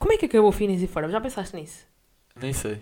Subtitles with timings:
[0.00, 1.08] Como é que acabou o Phineas e Ferb?
[1.12, 1.84] Já pensaste nisso?
[2.40, 2.78] Nem sei.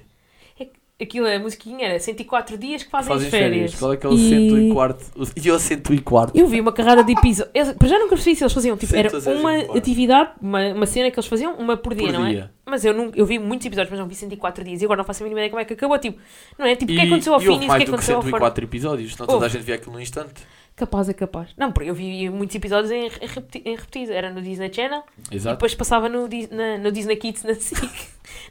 [1.01, 3.75] Aquilo, a musiquinha era 104 dias que fazem, Fazem as férias.
[3.77, 5.05] Qual é que é o E- cento e quarto?
[5.17, 6.37] O- E o cento e quarto?
[6.37, 7.69] Eu vi uma carrada de episódios.
[7.69, 8.77] Eu- Para já nunca percebi se eles faziam.
[8.77, 9.69] Tipo, era 164.
[9.69, 12.31] uma atividade, uma, uma cena que eles faziam, uma por dia, Por não é?
[12.31, 12.51] dia.
[12.67, 14.83] Mas eu, nunca, eu vi muitos episódios, mas não vi 104 dias.
[14.83, 15.97] E agora não faço a mínima ideia como é que acabou.
[16.01, 16.19] Tipo,
[16.59, 16.75] não é?
[16.75, 17.65] Tipo, o que é que aconteceu ao e houve Phineas?
[17.65, 18.35] O mais que é que do que aconteceu ao Ferb?
[18.35, 19.53] 104 episódios, senão toda a Houve.
[19.57, 20.43] gente via aquilo num instante.
[20.79, 21.51] Capaz é capaz.
[21.57, 24.13] Não, porque eu vi muitos episódios em, em, repeti- em repetido.
[24.13, 25.57] Era no Disney Channel e Exato.
[25.57, 27.81] depois passava no, na- no Disney Kids na SIC.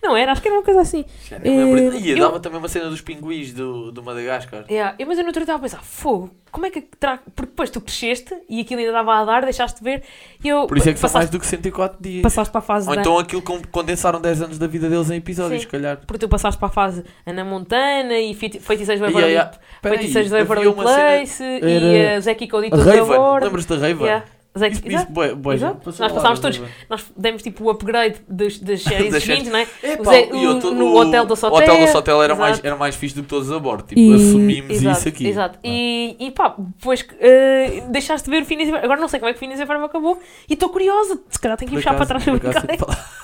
[0.01, 0.31] Não era?
[0.31, 1.03] Acho que era uma coisa assim.
[1.29, 1.95] Já nem lembro.
[1.95, 4.65] Eh, E eu- dava também uma cena dos pinguins do, do Madagascar.
[4.69, 4.95] Yeah.
[4.99, 7.19] Eu, mas eu no outro estava a pensar, fogo, como é que terá...
[7.35, 10.03] Porque depois tu cresceste e aquilo ainda dava a dar, deixaste de ver
[10.43, 10.67] e eu...
[10.67, 12.21] Por isso é que são mais passaste, do que 104 dias.
[12.21, 13.01] passaste para a fase Ou da...
[13.01, 15.65] então aquilo condensaram 10 anos da vida deles em episódios, Sim.
[15.67, 15.97] se calhar.
[16.05, 21.59] Porque tu passaste para a fase Ana Montana e Feiti- Feiticeiros do Everly, Place e
[22.03, 23.43] era- a Zeki e Cody A todos a Raven, bordo.
[23.45, 24.23] lembras-te da Raven?
[24.57, 24.75] Yeah.
[24.75, 25.77] Zeki, Isso, isso, bué- bué Exato.
[25.85, 26.61] passou Nós passámos todos.
[26.89, 29.67] Nós demos tipo o upgrade das, das séries seguintes, não é?
[29.83, 31.57] Epá, O Zé- e o- no o- hotel do O Sotel.
[31.57, 33.83] hotel do Sotel era mais, era mais fixe do que todos a bordo.
[33.87, 35.27] Tipo, E- assumimos exato, isso aqui.
[35.27, 35.59] Exato.
[35.59, 35.67] Ah.
[35.67, 38.83] E, e pá, depois eh, deixaste de ver o Phineas e Ferb.
[38.83, 41.19] Agora não sei como é que o Phineas e Ferb acabou e estou curiosa.
[41.29, 42.23] Se calhar tenho que puxar para trás.
[42.23, 42.77] para ver.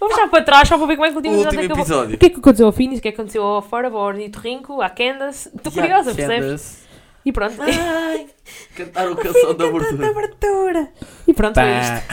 [0.00, 2.14] Vou puxar para trás só para ver como é que o O último episódio acabou.
[2.14, 2.98] O que é que aconteceu ao Phineas?
[2.98, 5.50] O que é que aconteceu ao Ferb, ao Ornitorrinco, à Candace?
[5.54, 6.85] Estou curiosa, percebes?
[7.26, 7.60] E pronto.
[7.60, 8.28] Ai,
[8.76, 10.10] cantaram a canção da abertura.
[10.10, 10.92] abertura.
[11.26, 12.06] E pronto, foi isto.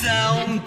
[0.00, 0.62] São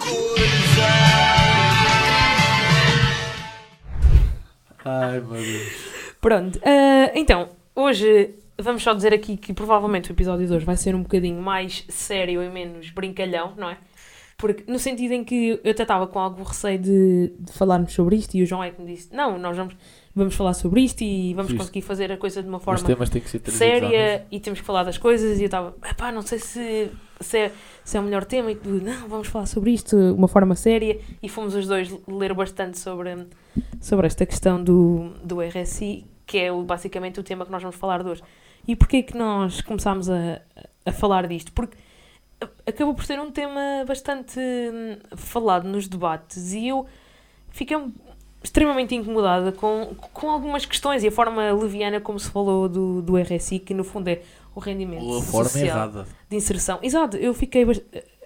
[4.84, 5.72] Ai, meu Deus.
[6.20, 10.76] Pronto, ah, então, hoje vamos só dizer aqui que provavelmente o episódio de hoje vai
[10.76, 13.78] ser um bocadinho mais sério e menos brincalhão, não é?
[14.36, 18.16] Porque, no sentido em que eu até estava com algum receio de, de falarmos sobre
[18.16, 19.74] isto e o João é que me disse: não, nós vamos,
[20.14, 21.58] vamos falar sobre isto e vamos Sim.
[21.58, 22.78] conseguir fazer a coisa de uma forma
[23.58, 25.38] séria e temos que falar das coisas.
[25.38, 27.52] E eu estava, pá, não sei se, se, é,
[27.84, 28.50] se é o melhor tema.
[28.52, 31.00] E tu, não, vamos falar sobre isto de uma forma séria.
[31.22, 33.26] E fomos os dois ler bastante sobre,
[33.80, 37.76] sobre esta questão do, do RSI, que é o, basicamente o tema que nós vamos
[37.76, 38.22] falar de hoje.
[38.66, 40.40] E porquê que nós começámos a,
[40.86, 41.52] a falar disto?
[41.52, 41.76] Porque
[42.66, 46.86] acabou por ser um tema bastante hum, falado nos debates e eu
[47.50, 47.92] fiquei um-
[48.42, 53.16] extremamente incomodada com, com algumas questões e a forma leviana como se falou do, do
[53.16, 54.20] RSI, que no fundo é
[54.54, 56.06] o rendimento Ou a forma social errada.
[56.28, 56.78] de inserção.
[56.82, 57.64] Exato, eu fiquei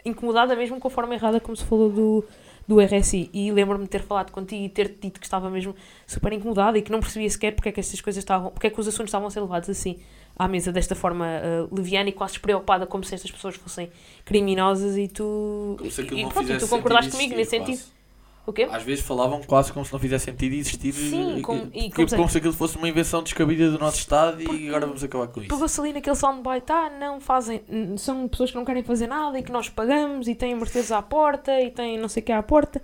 [0.05, 2.25] incomodada mesmo com a forma errada como se falou do,
[2.67, 3.31] do RSI.
[3.33, 5.75] E lembro-me de ter falado contigo e ter dito que estava mesmo
[6.07, 8.71] super incomodada e que não percebia sequer porque é que estas coisas estavam, porque é
[8.71, 9.99] que os assuntos estavam a ser levados assim
[10.39, 13.91] à mesa desta forma ah, leviana e quase despreocupada como se estas pessoas fossem
[14.25, 15.77] criminosas e tu.
[15.79, 17.96] Como se aquilo e, pronto, e tu concordaste comigo nesse sentido.
[18.47, 18.69] O quê?
[18.71, 20.93] Às vezes falavam quase como se não fizesse sentido existir.
[20.93, 23.79] Sim, eh, como- que- e como, como se- se aquilo fosse uma invenção descabida do
[23.79, 25.49] nosso Estado Porque- e agora vamos acabar com isso.
[25.49, 27.61] Pegou-se ali naquele soundbite, ah, não fazem,
[27.99, 31.03] são pessoas que não querem fazer nada e que nós pagamos e têm Mercedes à
[31.03, 32.81] porta e têm não sei o que à porta.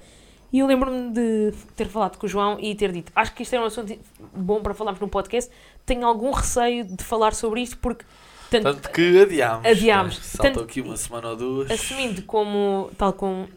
[0.53, 3.55] E eu lembro-me de ter falado com o João e ter dito, acho que isto
[3.55, 3.97] é um assunto
[4.35, 5.51] bom para falarmos no podcast,
[5.87, 8.05] tenho algum receio de falar sobre isto porque,
[8.51, 9.65] tanto, Tanto que adiámos.
[9.67, 10.17] Adiámos.
[10.19, 10.23] né?
[10.43, 11.71] Tanto- aqui uma semana ou duas.
[11.71, 13.49] assumindo como, tal como,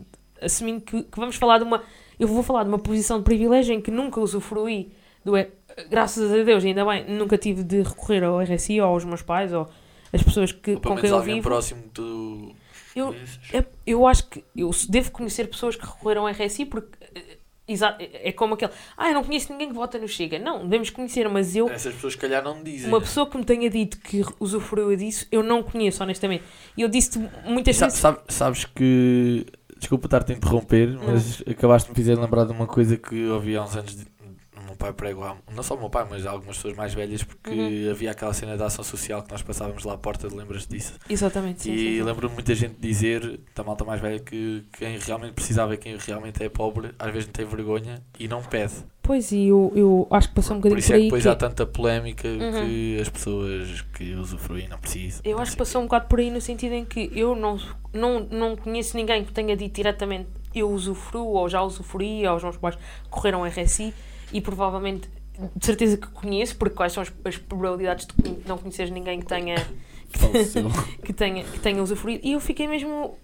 [0.42, 1.82] assumindo que, que vamos falar de uma,
[2.20, 4.92] eu vou falar de uma posição de privilégio em que nunca usufruí
[5.24, 5.50] do, E-
[5.90, 9.52] graças a Deus, ainda bem, nunca tive de recorrer ao RSI ou aos meus pais
[9.54, 9.68] ou
[10.14, 11.42] as pessoas que, Ou com quem eu vivo.
[11.42, 12.56] próximo que tu
[12.96, 13.40] Eu- conheces.
[13.54, 17.38] É- eu acho que eu devo conhecer pessoas que recorreram ao RSI porque eh,
[17.68, 20.40] exa- é como aquele, ah, eu não conheço ninguém que vota no Chega.
[20.40, 22.88] Não, devemos conhecer, mas eu, Essas pessoas, calhar, não me dizem.
[22.88, 26.44] uma pessoa que me tenha dito que usufruiu disso, eu não conheço, honestamente.
[26.78, 28.00] E eu disse muitas Sa- vezes.
[28.00, 29.46] sabe- sabes que.
[29.86, 33.56] Desculpa estar-te a interromper, mas acabaste de me fazer lembrar de uma coisa que ouvi
[33.56, 33.96] há uns anos.
[33.96, 34.04] De,
[34.58, 37.52] o meu pai pregou, não só o meu pai, mas algumas pessoas mais velhas, porque
[37.52, 37.92] Uhum.
[37.92, 40.94] havia aquela cena da ação social que nós passávamos lá à porta, lembras-te disso?
[41.08, 45.76] Exatamente, sim, e lembro-me muita gente dizer, da malta mais velha, que quem realmente precisava
[45.76, 48.74] e quem realmente é pobre, às vezes não tem vergonha e não pede.
[49.06, 51.08] Pois, e eu, eu acho que passou um Por bocadinho isso por é que aí.
[51.08, 52.52] depois que- há tanta polémica Uhum.
[52.68, 55.22] que as pessoas que usufruem não precisam.
[55.24, 57.60] Eu não acho que passou um bocado por aí no sentido em que eu não,
[57.94, 62.44] não, não conheço ninguém que tenha dito diretamente eu usufruo ou já usufruí ou os
[62.44, 62.78] meus pais
[63.10, 63.94] correram RSI
[64.32, 65.10] e provavelmente
[65.54, 69.26] de certeza que conheço porque quais são as, as probabilidades de não conheceres ninguém que
[69.26, 69.56] tenha
[71.04, 73.18] que tenha, que tenha usufruído e eu fiquei mesmo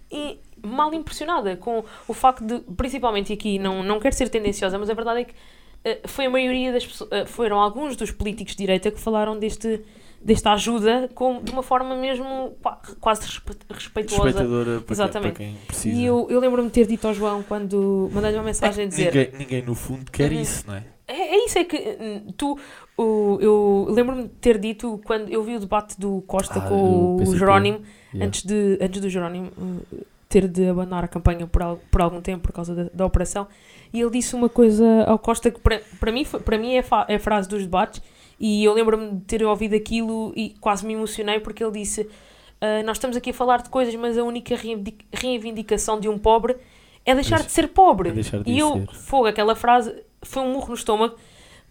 [0.62, 4.90] mal impressionada com o facto de, principalmente e aqui não, não quero ser tendenciosa, mas
[4.90, 5.34] a verdade é que
[6.06, 9.80] foi a maioria das pessoas, eh, foram alguns dos políticos de direita que falaram deste,
[10.20, 14.24] desta ajuda com, de uma forma mesmo pá, quase respe- respeituosa.
[14.24, 15.32] Respeitadora para, quem, Exatamente.
[15.34, 15.96] para quem precisa.
[15.96, 19.06] E eu, eu lembro-me de ter dito ao João quando mandei-lhe uma mensagem a dizer
[19.14, 20.40] ninguém, ninguém, no fundo, quer Uhum.
[20.40, 20.84] isso, não é?
[21.08, 22.58] é, é isso, é que hum, tu,
[22.96, 27.16] o, eu lembro-me de ter dito quando eu vi o debate do Costa Ah, com
[27.16, 27.36] o.
[27.36, 27.80] Jerónimo
[28.14, 28.26] Yeah.
[28.28, 32.20] antes, de, antes do Jerónimo uh, ter de abandonar a campanha por, al- por algum
[32.20, 33.46] tempo por causa da, da operação.
[33.92, 36.82] E ele disse uma coisa ao Costa que para, para mim, para mim é, a
[36.82, 38.00] fa- é a frase dos debates.
[38.40, 42.08] E eu lembro-me de ter ouvido aquilo e quase me emocionei porque ele disse:
[42.60, 46.18] "Ah, Nós estamos aqui a falar de coisas, mas a única reivindic- reivindicação de um
[46.18, 46.56] pobre
[47.04, 48.08] é deixar Deixa- de ser pobre.
[48.10, 48.94] é de e eu, ser.
[48.94, 51.14] fogo, aquela frase foi um murro no estômago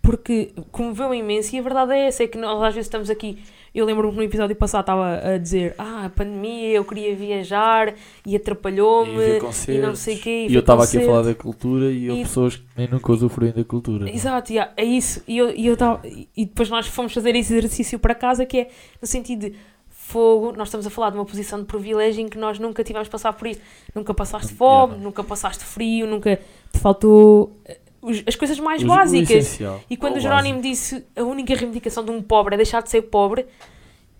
[0.02, 1.56] porque comoveu imenso.
[1.56, 3.38] E a verdade é essa: é que nós às vezes estamos aqui.
[3.74, 7.94] Eu lembro-me que no episódio passado estava a dizer: Ah, a pandemia, eu queria viajar
[8.26, 9.38] e E atrapalhou-me.
[9.38, 9.84] E, concertos.
[9.84, 10.48] não sei o quê.
[10.50, 13.12] E eu estava aqui a falar da cultura e houve E- pessoas que nem nunca
[13.12, 14.10] usufruem da cultura.
[14.10, 14.14] é?
[14.14, 15.24] Exato, yeah, é isso.
[15.28, 18.60] E, eu, e, eu tava, e depois nós fomos fazer esse exercício para casa que
[18.60, 18.70] é
[19.02, 19.56] no sentido de
[19.90, 23.08] fogo, nós estamos a falar de uma posição de privilégio em que nós nunca tivemos
[23.08, 23.62] de passar por isto.
[23.96, 25.04] Nunca passaste fome, yeah.
[25.06, 26.38] nunca passaste frio, nunca
[26.74, 29.30] te faltou eh, os- as coisas mais O- o básicas.
[29.30, 32.82] essencial, E quando o o Jerónimo disse a única reivindicação de um pobre é deixar
[32.82, 33.46] de ser pobre,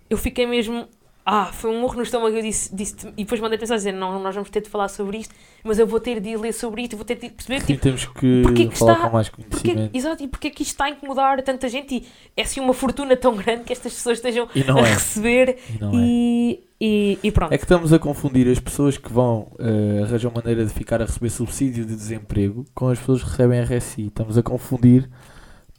[0.08, 0.86] eu fiquei mesmo.
[1.24, 2.36] Ah, foi um murro no estômago.
[2.36, 5.18] Eu disse, disse e depois mandei pensar dizer: não, nós vamos ter de falar sobre
[5.18, 5.32] isto,
[5.62, 8.04] mas eu vou ter de ler sobre isto, vou ter de perceber Sim, tipo, temos
[8.06, 9.96] que Porquê que falar está- com mais porque, conhecimento.
[9.96, 11.94] exato, e porque é que isto está a incomodar tanta gente?
[11.94, 14.92] E é assim uma fortuna tão grande que estas pessoas estejam a é.
[14.94, 15.58] receber
[15.92, 16.72] E é.
[16.84, 17.52] e, e, pronto.
[17.52, 21.04] É que estamos a confundir as pessoas que vão eh, arranjam maneira de ficar a
[21.04, 24.06] receber subsídio de desemprego com as pessoas que recebem RSI.
[24.08, 25.08] Estamos a confundir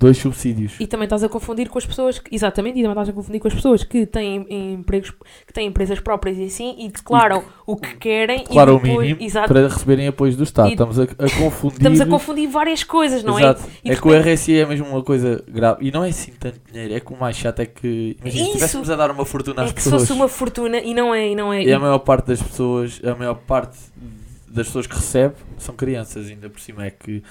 [0.04, 0.74] dois subsídios.
[0.80, 3.40] E também estás a confundir com as pessoas que, exatamente, e também estás a confundir
[3.40, 5.12] com as pessoas que têm empregos,
[5.48, 9.08] que têm empresas próprias e assim, e declaram o que querem Claro, e o depois,
[9.08, 10.70] mínimo exato, para receberem apoios do Estado.
[10.70, 11.08] E- Estamos a, a
[11.40, 11.78] confundir.
[11.78, 13.64] estamos a confundir várias coisas, não Exato.
[13.84, 13.88] é?
[13.90, 15.86] E É que o RSI é mesmo uma coisa grave.
[15.88, 16.94] E não é assim tanto dinheiro.
[16.94, 18.18] É que o mais chato é que.
[18.22, 20.02] Imagina, estivéssemos a dar uma fortuna às É que se pessoas.
[20.08, 21.64] fosse uma fortuna e não é, e não é.
[21.64, 23.78] E a maior parte das pessoas, a maior parte
[24.48, 26.86] das pessoas que recebe são crianças, ainda por cima.
[26.86, 27.24] É que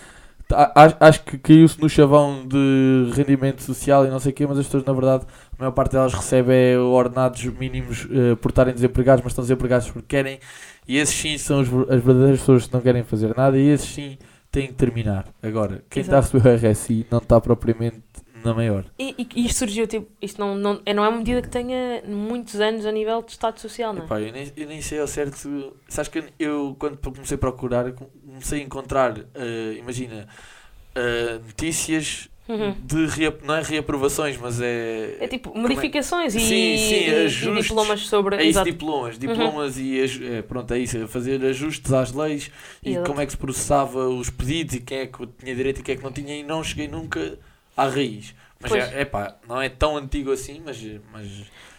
[1.00, 4.66] acho, que caiu-se no chavão de rendimento social e não sei o quê, mas as
[4.66, 9.22] pessoas, na verdade, a maior parte delas recebe é ordenados mínimos eh, por estarem desempregados,
[9.24, 10.38] mas estão desempregados porque querem.
[10.86, 13.88] E esses sim são os as verdadeiras pessoas que não querem fazer nada e esses
[13.88, 14.18] sim
[14.50, 15.26] têm que terminar.
[15.42, 16.38] Agora, quem está a Exato.
[16.38, 18.02] receber o RSI não está propriamente
[18.44, 18.84] na maior.
[18.98, 21.48] E, e- e isto surgiu, tipo, isto não, não, é, não é uma medida que
[21.48, 24.04] tenha muitos anos a nível de Estado Social, não é?
[24.04, 25.74] Epá, eu, nem, eu nem sei ao certo.
[25.88, 30.26] Sabes que eu, quando comecei a procurar, comecei a encontrar, eh, imagina,
[30.94, 32.74] eh, notícias Uhum.
[32.84, 35.16] de rea- não é reaprovações, mas é.
[35.20, 37.64] É tipo modificações e, Sim, sim, e- e ajustes.
[37.68, 38.34] diplomas sobre.
[38.36, 38.70] É isso, exato.
[38.70, 42.50] diplomas, diplomas e aju- é, pronto, é isso, é fazer ajustes às leis
[42.82, 43.06] e Exato.
[43.08, 45.94] como é que se processava os pedidos e quem é que tinha direito e quem
[45.94, 47.38] é que não tinha e não cheguei nunca
[47.76, 48.34] à raiz.
[48.60, 48.92] Mas Pois.
[48.92, 50.80] é, epá, não é tão antigo assim, mas,
[51.12, 51.26] mas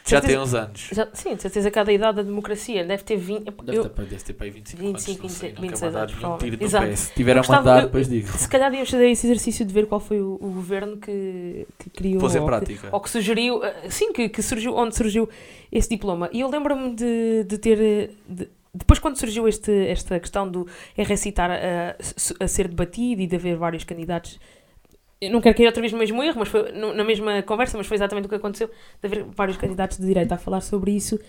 [0.06, 0.90] já Certeza- tem uns anos.
[0.92, 3.46] Já, sim, de certeza que cada idade da democracia deve ter 20.
[3.64, 5.82] Deve, eu- ter, deve ter para aí 25, 25, anos, não sei, 26, nunca 26
[5.94, 6.88] mandaram anos, nenhum tiro no Exato.
[6.88, 6.96] pé.
[6.98, 8.28] Se tiver a gostava- mandar, eu- depois digo.
[8.38, 11.90] se calhar devíamos fazer esse exercício de ver qual foi o, o governo que, que
[11.90, 12.20] criou.
[12.20, 12.90] Pôs em ou que- prática.
[12.92, 15.30] ou que sugeriu, eh, sim, que, que surgiu, onde surgiu
[15.72, 16.30] esse diploma.
[16.34, 20.68] E eu lembro-me de, de ter, eh, de- depois quando surgiu este, esta questão do
[20.98, 21.96] RSI estar a,
[22.42, 24.38] a ser debatido e de haver vários candidatos,
[25.26, 27.88] eu não quero cair outra vez no mesmo erro, mas foi na mesma conversa, mas
[27.88, 31.20] foi exatamente o que aconteceu, de haver vários candidatos de direita a falar sobre isso.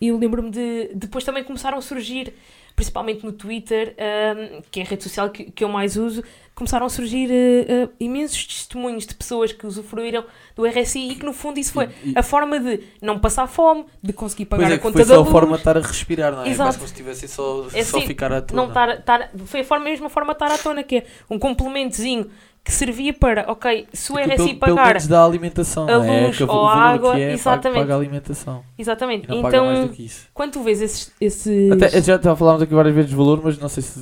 [0.00, 2.34] E eu lembro-me de, depois também começaram a surgir,
[2.74, 6.22] principalmente no Twitter, ahm, que é a rede social que, que eu mais uso,
[6.52, 10.24] começaram a surgir eh, eh, imensos testemunhos de pessoas que usufruíram
[10.56, 13.46] do RSI e que no fundo isso foi E- e- a forma de não passar
[13.46, 15.30] fome, de conseguir pagar é, a conta foi da só a luz.
[15.30, 16.48] forma de estar a respirar, não é?
[16.48, 16.66] Exato.
[16.70, 18.56] Quase como se estivessem só, É só assim, ficar à toa.
[18.56, 21.38] não estar, estar- foi a forma, a forma de estar à tona, que é um
[21.38, 22.28] complementozinho
[22.64, 26.06] que servia para, ok, se o Tipo, RSI pelo, pelo pagar, menos da alimentação, a
[26.06, 26.26] é?
[26.26, 27.80] luz o ou a água, é, exatamente.
[27.80, 28.64] paga a alimentação.
[28.78, 30.26] exatamente, então do que isso.
[30.32, 33.58] quando tu vês esses, esses Até, já já falámos aqui várias vezes de valor, mas
[33.58, 34.00] não sei se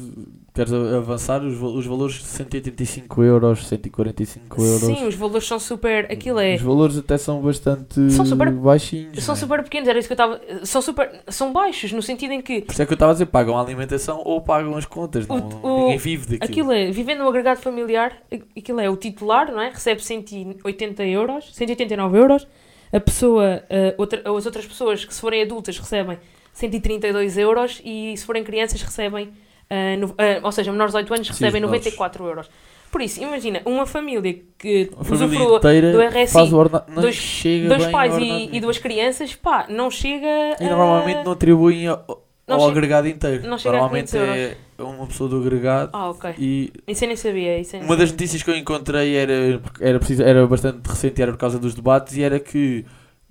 [0.54, 1.42] queres a- avançar.
[1.42, 4.80] Os, os valores 185 euros, 145 euros.
[4.82, 9.22] sim, os valores são super, aquilo é, Os valores até são bastante São super- baixinhos.
[9.24, 9.38] são é?
[9.38, 12.62] super pequenos, era isso que eu estava, são super, são baixos, no sentido em que
[12.62, 15.24] Por isso é que eu estava a dizer, pagam a alimentação ou pagam as contas.
[15.28, 16.70] O- não, o- ninguém vive daquilo.
[16.70, 18.16] Aquilo é, vivendo no agregado familiar,
[18.56, 19.70] aquilo é o titular, não é?
[19.70, 22.46] Recebe 180 euros, 189 euros.
[22.92, 26.18] A pessoa, eh, outra, as outras pessoas que se forem adultas recebem
[26.52, 29.30] 132 euros e se forem crianças recebem,
[29.74, 31.80] eh, no- eh, ou seja, menores de 8 anos Sim, recebem menores.
[31.84, 32.50] 94 euros.
[32.90, 36.92] Por isso, imagina, uma família que A família usufrua inteira do RSI, faz o ordenado.
[36.92, 40.26] Não dois- chega dois pais e, e duas crianças, pá, não chega
[40.60, 42.04] E a- normalmente não atribuem ao,
[42.46, 43.48] Não ao agregado inteiro.
[43.48, 46.34] normalmente 500 é uma pessoa do agregado Ah, ok.
[46.38, 47.58] e Isso eu nem sabia.
[47.58, 48.12] Eu nem uma das sabia.
[48.12, 51.74] notícias que eu encontrei era, era, preciso, era bastante recente e era por causa dos
[51.74, 52.84] debates e era que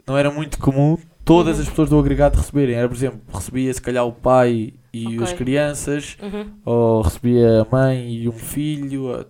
[0.08, 0.98] não era muito comum
[1.32, 1.62] todas Uhum.
[1.64, 2.76] as pessoas do agregado receberem.
[2.76, 5.24] Era, por exemplo, recebia se calhar o pai e Ok.
[5.24, 6.52] as crianças, Uhum.
[6.66, 9.26] ou recebia a mãe e um filho.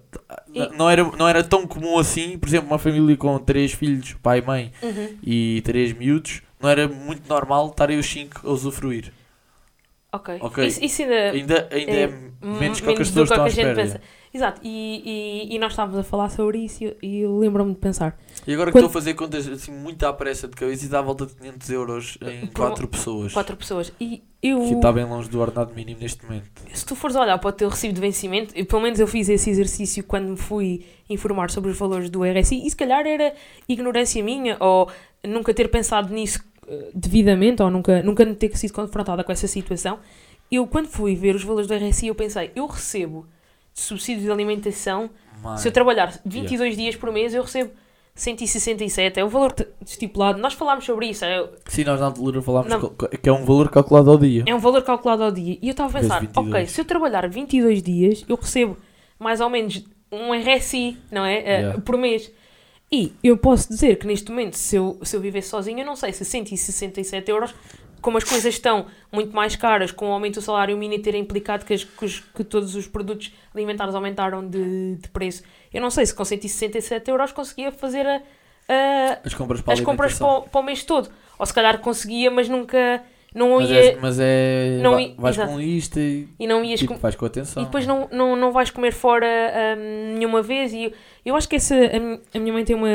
[0.54, 4.14] E- Não, era, não era tão comum assim, por exemplo, uma família com três filhos,
[4.24, 5.10] pai, mãe Uhum.
[5.24, 9.12] e três miúdos, não era muito normal estarem os cinco a usufruir.
[10.14, 10.38] Ok.
[10.42, 10.66] Ok.
[10.68, 11.16] Isso, isso ainda.
[11.32, 12.10] Ainda, ainda é, É,
[12.60, 13.76] menos que o que as pessoas estão à espera.
[13.76, 14.02] pensa.
[14.34, 18.18] Exato, e, e, e nós estávamos a falar sobre isso e- e lembro-me de pensar.
[18.48, 20.88] E agora que Quando- estou a fazer contas assim muito à pressa de cabeça e
[20.88, 23.34] dá à volta de 500 euros em Por 4 pessoas.
[23.34, 23.92] Quatro pessoas.
[24.00, 24.60] E eu.
[24.62, 26.50] Que está bem longe do ordenado mínimo neste momento.
[26.74, 29.30] Se tu fores olhar para o teu recibo de vencimento, e pelo menos eu fiz
[29.30, 33.34] esse exercício quando me fui informar sobre os valores do RSI, e se calhar era
[33.70, 34.90] ignorância minha, ou
[35.24, 40.00] nunca ter pensado nisso eh, devidamente, ou nunca, nunca ter sido confrontada com essa situação.
[40.52, 43.28] Eu, quando fui ver os valores do RSI, eu pensei, eu recebo
[43.74, 45.10] de subsídio de alimentação,
[45.44, 47.72] Mas, se eu trabalhar 22 dias por mês, eu recebo
[48.14, 49.54] 167, é o valor
[49.86, 50.40] estipulado.
[50.40, 52.90] Nós falámos sobre isso, é, Sim, nós na altura falámos Não.
[52.90, 54.44] que é um valor calculado ao dia.
[54.46, 55.58] É um valor calculado ao dia.
[55.62, 56.48] E eu estava a pensar, 22.
[56.48, 58.78] ok, se eu trabalhar 22 dias, eu recebo
[59.18, 61.38] mais ou menos um RSI, não é?
[61.40, 61.82] Eh, Yeah.
[61.82, 62.32] por mês.
[62.92, 65.96] E eu posso dizer que neste momento, se eu, se eu viver sozinho, eu não
[65.96, 67.56] sei se 167 euros,
[68.02, 71.66] como as coisas estão muito mais caras, com o aumento do salário mínimo ter implicado
[71.66, 75.44] que, as- que os- que todos os produtos alimentares aumentaram de, de preço,
[75.74, 78.22] eu não sei se com 167 euros conseguia fazer a-
[78.70, 81.10] a, As compras para as compras para para o mês todo.
[81.38, 83.02] Ou se calhar conseguia, mas nunca
[83.34, 85.52] não Mas ia é, mas é não vais exato.
[85.52, 87.64] com lista e e não ias tipo, com- vais com atenção.
[87.64, 89.26] e depois não, não, não vais comer fora
[89.78, 90.94] hum, nenhuma vez e
[91.26, 92.88] eu, acho que essa a, a minha mãe tem uma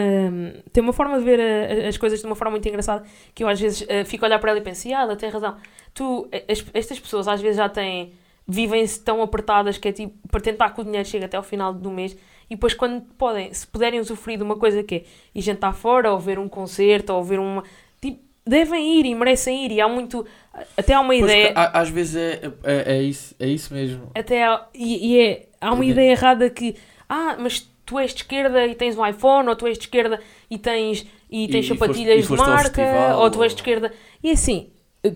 [0.72, 3.04] tem uma forma de ver a- a- as coisas de uma forma muito engraçada
[3.34, 5.28] que eu às vezes eh, fico a olhar para ela e penso, ah, ela tem
[5.30, 5.56] razão
[5.94, 8.12] tu, eh, as- estas pessoas às vezes já têm
[8.48, 11.72] vivem-se tão apertadas que é tipo para tentar que o dinheiro chegue até ao final
[11.74, 12.16] do mês
[12.48, 15.04] e depois quando podem, se puderem usufruir de uma coisa que é
[15.34, 17.64] ir jantar fora ou ver um concerto ou ver uma
[18.00, 20.24] tipo, devem ir e merecem ir e há muito
[20.76, 24.10] até há uma Pois, ideia às vezes é, é, é isso, é isso mesmo.
[24.14, 26.76] até há, e, e é, há uma Porque- ideia errada que
[27.08, 30.20] ah, mas tu és de esquerda e tens um iPhone, ou tu és de esquerda
[30.50, 33.54] e tens, e tens E- sapatilhas e de foste ao marca, festival, ou tu és
[33.54, 33.92] de esquerda.
[34.22, 34.68] E assim,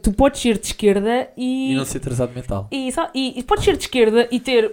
[0.03, 2.69] tu podes ser de esquerda e, E não ser atrasado mental.
[2.71, 4.73] e, e, e podes ser de esquerda e ter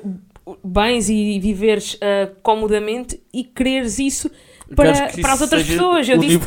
[0.63, 4.29] bens e viveres ah, comodamente e quereres isso
[4.75, 6.07] para, para as outras pessoas.
[6.07, 6.39] Eu disse,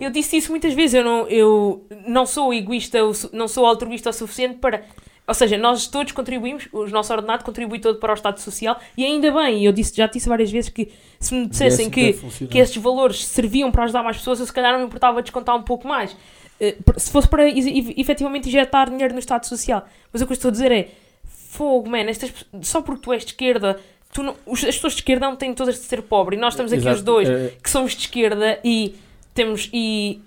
[0.00, 2.98] eu disse isso muitas vezes, eu não, eu não sou egoísta,
[3.32, 4.84] não sou altruísta o suficiente para.
[5.28, 9.04] Ou seja, nós todos contribuímos, o nosso ordenado contribui todo para o Estado Social e
[9.04, 12.14] ainda bem, eu disse, já disse várias vezes que se me dissessem que,
[12.46, 15.54] que esses valores serviam para ajudar mais pessoas, eu se calhar não me importava descontar
[15.54, 16.16] um pouco mais.
[16.58, 19.86] Eh, Se fosse para efetivamente injetar dinheiro no Estado Social.
[20.12, 20.88] Mas o que eu estou a dizer é:
[21.24, 22.32] fogo, man, estas,
[22.62, 23.78] só porque tu és de esquerda,
[24.12, 26.36] tu não- as pessoas de esquerda não têm todas de ser pobre.
[26.36, 26.96] E nós estamos aqui Exato.
[26.96, 28.94] os dois É, que somos de esquerda e
[29.34, 30.20] temos e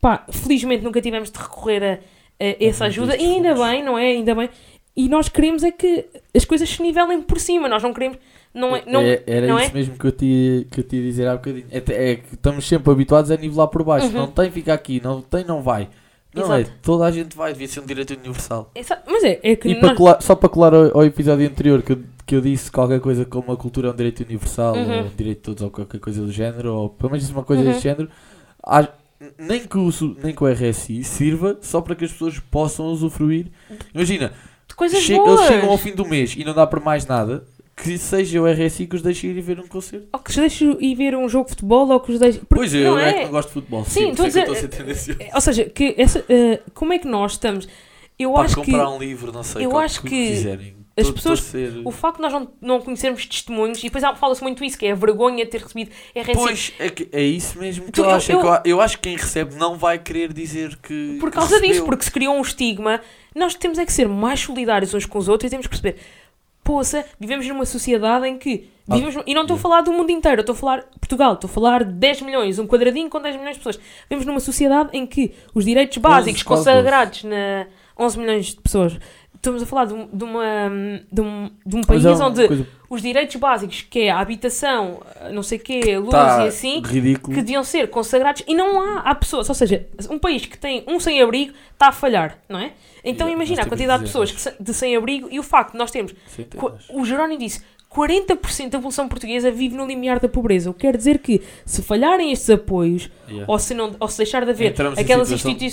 [0.00, 1.98] pá, felizmente nunca tivemos de recorrer a
[2.40, 4.06] essa Uhum, ajuda destes e ainda bem, não é?
[4.06, 4.48] Ainda bem.
[4.96, 8.18] E nós queremos é que as coisas se nivelem por cima, nós não queremos
[8.52, 9.74] não é, não, é- era não isso é?
[9.74, 11.66] mesmo que eu, te, ia- que eu te ia dizer há bocadinho.
[11.70, 14.06] É, é que estamos sempre habituados a nivelar por baixo.
[14.08, 14.12] Uhum.
[14.12, 15.00] Não tem, fica aqui.
[15.02, 15.88] Não tem, não vai.
[16.34, 16.70] Não Exato.
[16.70, 16.74] é.
[16.82, 17.52] Toda a gente vai.
[17.52, 18.70] Devia ser um direito universal.
[18.74, 21.46] Essa- mas é, é que E para nós, colar- só para colar ao, ao episódio
[21.46, 24.74] anterior que eu, que eu disse qualquer coisa como a cultura é um direito universal,
[24.74, 24.98] Uhum.
[24.98, 27.62] ou um direito de todos, ou qualquer coisa do género, ou pelo menos uma coisa
[27.62, 27.68] Uhum.
[27.68, 28.08] desse género,
[28.64, 28.88] há-
[29.38, 29.90] nem, que o,
[30.22, 33.46] nem que o RSI sirva só para que as pessoas possam usufruir.
[33.94, 34.32] Imagina,
[34.76, 35.40] coisas che- boas.
[35.40, 37.44] eles chegam ao fim do mês e não dá para mais nada,
[37.76, 40.06] que seja o RSI que os deixe ir ver um concerto.
[40.12, 42.38] Ou que os deixe ir ver um jogo de futebol ou que os deixe.
[42.40, 43.08] porque Pois eu não é.
[43.10, 43.12] é.
[43.12, 43.84] que não gosto de futebol.
[43.84, 45.18] Sim, Sim, estou a é que eu dizer- ser tendencioso.
[45.34, 47.68] Ou seja, que essa, eh, como é que nós estamos?
[48.18, 50.74] Eu Para acho que comprar um livro, não sei, eu acho que que quiserem.
[50.96, 54.62] As pessoas- ser- o facto de nós não, não conhecermos testemunhos, e depois fala-se muito
[54.64, 56.32] isso, que é a vergonha de ter recebido RSI.
[56.34, 58.32] Pois, é, que é isso mesmo que Tu- eu eu- acho.
[58.32, 61.16] é que eu- eu, eu acho que quem recebe não vai querer dizer que.
[61.20, 61.86] Por causa disso, recebeu.
[61.86, 63.00] porque se criou um estigma,
[63.34, 66.00] nós temos é que ser mais solidários uns com os outros e temos que perceber,
[66.62, 68.68] poça, vivemos numa sociedade em que.
[68.88, 71.34] Ah, Vivemos, e não estou a falar do mundo inteiro, estou a falar de Portugal,
[71.34, 73.78] estou a falar de 10 milhões, um quadradinho com 10 milhões de pessoas.
[74.08, 78.98] Vivemos numa sociedade em que os direitos básicos consagrados na 11 milhões de pessoas.
[79.34, 80.44] Estamos a falar de, um- de uma,
[81.10, 84.18] de um, de um país Mas é onde coisa- os direitos básicos, que é a
[84.20, 85.00] habitação,
[85.32, 87.34] não sei o quê, luz tá e assim, ridículo.
[87.34, 90.84] que deviam ser consagrados e não há, há pessoas, ou seja, um país que tem
[90.86, 92.72] um sem-abrigo está a falhar, não é?
[93.02, 95.90] Então Yeah, imagina a quantidade de de pessoas de sem-abrigo e o facto de nós
[95.90, 96.12] termos,
[96.90, 100.96] o Jerónimo disse, 40% da população portuguesa vive no limiar da pobreza, o que quer
[100.96, 103.44] dizer que se falharem estes apoios Yeah.
[103.52, 105.68] ou se, não, ou se deixar de haver Entramos aquelas, de institui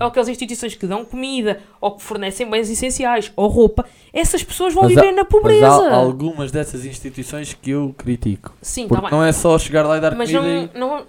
[0.00, 4.82] aquelas instituições que dão comida ou que fornecem bens essenciais ou roupa, essas pessoas vão
[4.84, 5.66] Mas viver há- na Mas pobreza.
[5.66, 8.52] há algumas dessas instituições que eu critico.
[8.60, 9.10] Sim, tá Porque bem.
[9.12, 11.04] não é só chegar lá e dar Mas comida não,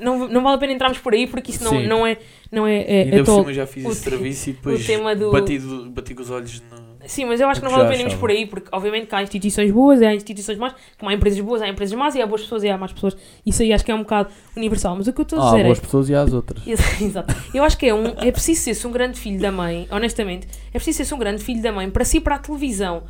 [0.00, 1.86] não, não, não vale a pena entrarmos por aí porque isso não, Sim.
[1.86, 2.16] não é,
[2.50, 4.84] não é, e é, ainda é por cima já fiz o esse serviço e depois
[5.18, 5.58] do- bati,
[5.90, 8.02] bati com os olhos no, Sim, mas eu acho que Eu não vale a pena
[8.02, 11.14] irmos por aí, porque obviamente que há instituições boas, e há instituições más, como há
[11.14, 13.16] empresas boas, há empresas más, e há boas pessoas e há más pessoas.
[13.44, 14.94] Isso aí acho que é um bocado universal.
[14.96, 15.80] Mas o que eu estou a Ah, dizer boas é.
[15.80, 16.62] pessoas e as outras.
[16.66, 17.34] Exato.
[17.54, 18.06] Eu acho que é um.
[18.18, 21.60] É preciso ser-se um grande filho da mãe, honestamente, é preciso ser-se um grande filho
[21.62, 23.02] da mãe para se ir para a televisão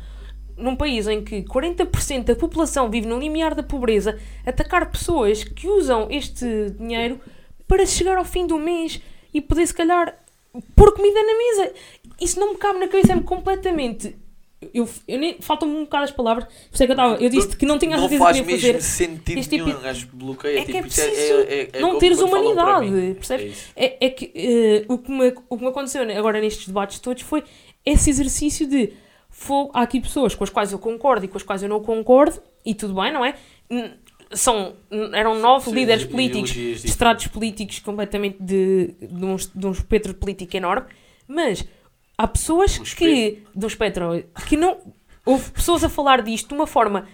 [0.55, 5.67] num país em que 40% da população vive no limiar da pobreza, atacar pessoas que
[5.67, 6.45] usam este
[6.77, 7.19] dinheiro
[7.67, 9.01] para chegar ao fim do mês
[9.33, 10.15] e poder, se calhar,
[10.75, 11.73] pôr comida na mesa.
[12.19, 14.15] Isso não me cabe na cabeça, é-me completamente.
[14.73, 17.29] Eu, eu nem, faltam-me um bocado as palavras, por isso é que eu, estava, eu
[17.29, 18.81] disse que não tinha a Não certeza faz que mesmo fazer.
[18.81, 20.59] sentido este nenhum, epi- acho que bloqueia.
[20.59, 23.69] É que é tipo, é- preciso é- é não teres humanidade, percebes?
[23.75, 23.85] É.
[23.85, 27.21] É, é que eh, o, que me, o que me aconteceu agora nestes debates todos
[27.23, 27.43] foi
[27.85, 28.93] esse exercício de.
[29.73, 32.39] Há aqui pessoas com as quais eu concordo e com as quais eu não concordo,
[32.65, 33.35] e tudo bem, não é?
[34.31, 34.73] São,
[35.11, 36.55] eram nove Sim, líderes políticos,
[36.85, 40.87] estratos políticos completamente de, de, um, de um espectro político enorme,
[41.27, 41.65] mas
[42.17, 43.43] há pessoas Um que.
[43.55, 44.23] um espectro.
[44.47, 44.77] que não.
[45.25, 47.07] Houve pessoas a falar disto de uma forma.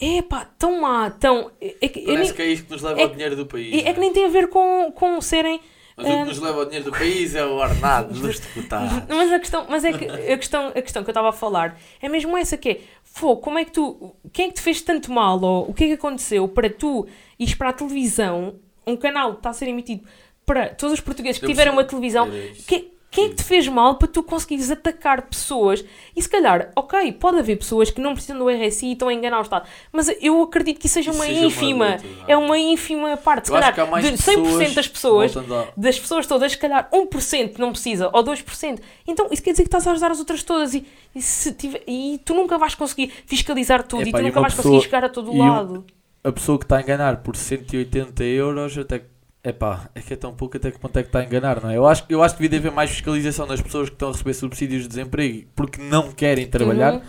[0.00, 1.50] Epá, tão má, tão.
[1.60, 3.46] É que, eu Parece nem- que é isso que nos leva é ao dinheiro do
[3.46, 3.84] país.
[3.84, 5.60] é que nem tem a ver com, com serem.
[5.96, 9.02] Mas o que nos leva ao dinheiro do país é o ordenado dos deputados.
[9.14, 11.78] Mas a questão, mas é que a questão, a questão que eu estava a falar
[12.00, 14.80] é mesmo essa que é, Fô, como é que tu, quem é que te fez
[14.80, 17.06] tanto mal ou o que é que aconteceu para tu
[17.38, 18.54] ires para a televisão,
[18.86, 20.02] um canal que está a ser emitido
[20.46, 22.26] para todos os portugueses que Eu tiveram uma televisão,
[22.66, 25.84] que, quem é que te fez mal para tu conseguires atacar pessoas?
[26.16, 29.12] E se calhar, ok, pode haver pessoas que não precisam do RSI e estão a
[29.14, 32.24] enganar o Estado, mas eu acredito que isso seja uma seja uma ínfima, luta, não
[32.26, 36.52] é uma ínfima parte, se Eu calhar, de 100% das pessoas ao- das pessoas todas,
[36.52, 38.80] se calhar 1% não precisa, ou 2%.
[39.06, 41.20] Então isso quer dizer que estás a ajudar as outras todas e, e,
[41.52, 44.84] tiver- e tu nunca vais conseguir fiscalizar tudo e tu nunca uma vais pessoa- conseguir
[44.90, 45.84] chegar a todo e um- lado.
[46.24, 49.11] A pessoa que está a enganar por 180 euros, até que.
[49.44, 51.68] Epá, é que é tão pouco até que ponto é que está a enganar, não
[51.68, 51.76] é?
[51.76, 54.34] Eu acho, eu acho que devia haver mais fiscalização das pessoas que estão a receber
[54.34, 56.94] subsídios de desemprego porque não querem trabalhar.
[56.94, 57.02] Uhum.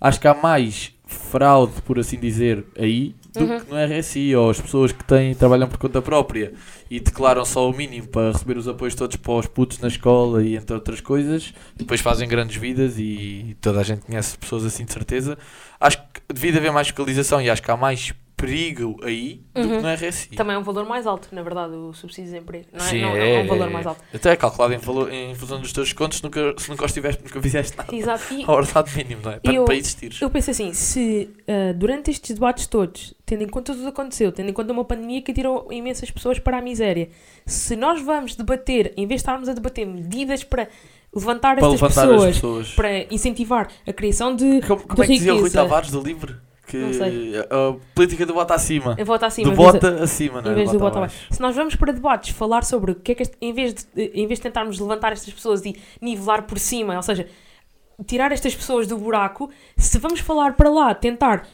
[0.00, 3.60] Acho que há mais fraude, por assim dizer, aí do Uhum.
[3.60, 6.54] que no RSI, ou as pessoas que têm, trabalham por conta própria
[6.90, 10.42] e declaram só o mínimo para receber os apoios todos para os putos na escola
[10.42, 14.84] e entre outras coisas, depois fazem grandes vidas e toda a gente conhece pessoas assim
[14.86, 15.36] de certeza.
[15.78, 19.68] Acho que devia haver mais fiscalização e acho que há mais perigo aí do Uhum.
[19.68, 20.28] que no RSI.
[20.36, 22.66] Também é um valor mais alto, na verdade, o subsídio de desemprego.
[22.72, 23.70] Não é, Sim, não, é, é um valor é.
[23.70, 24.02] mais alto.
[24.12, 27.24] Até é calculado em, valor, em função dos teus descontos se nunca, se nunca estiveste,
[27.24, 27.94] nunca fizeste nada.
[27.96, 28.34] Exato.
[28.34, 29.40] E A ordenado mínimo, não é?
[29.40, 30.20] Para, Eu- para existires.
[30.20, 33.88] eu penso assim, se ah, durante estes debates todos, tendo em conta tudo o que
[34.00, 37.08] aconteceu, tendo em conta uma pandemia que tirou imensas pessoas para a miséria,
[37.46, 40.68] se nós vamos debater, em vez de estarmos a debater medidas para
[41.14, 42.72] levantar Para estas levantar pessoas, as pessoas.
[42.74, 45.62] para incentivar a criação de, Como, de como é que dizia o Rui riqueza.
[45.62, 46.36] Tavares do livre?
[46.66, 47.36] Que Não sei.
[47.38, 48.94] a, a política do bota acima.
[48.98, 49.50] Eu voto acima.
[49.50, 50.52] do bota acima, não é?
[50.52, 51.16] em vez do bota abaixo.
[51.16, 51.34] abaixo.
[51.34, 53.86] Se nós vamos para debates falar sobre o que é que este- em vez de
[54.14, 57.26] em vez de tentarmos levantar estas pessoas e nivelar por cima, ou seja,
[58.06, 61.46] tirar estas pessoas do buraco, se vamos falar para lá, tentar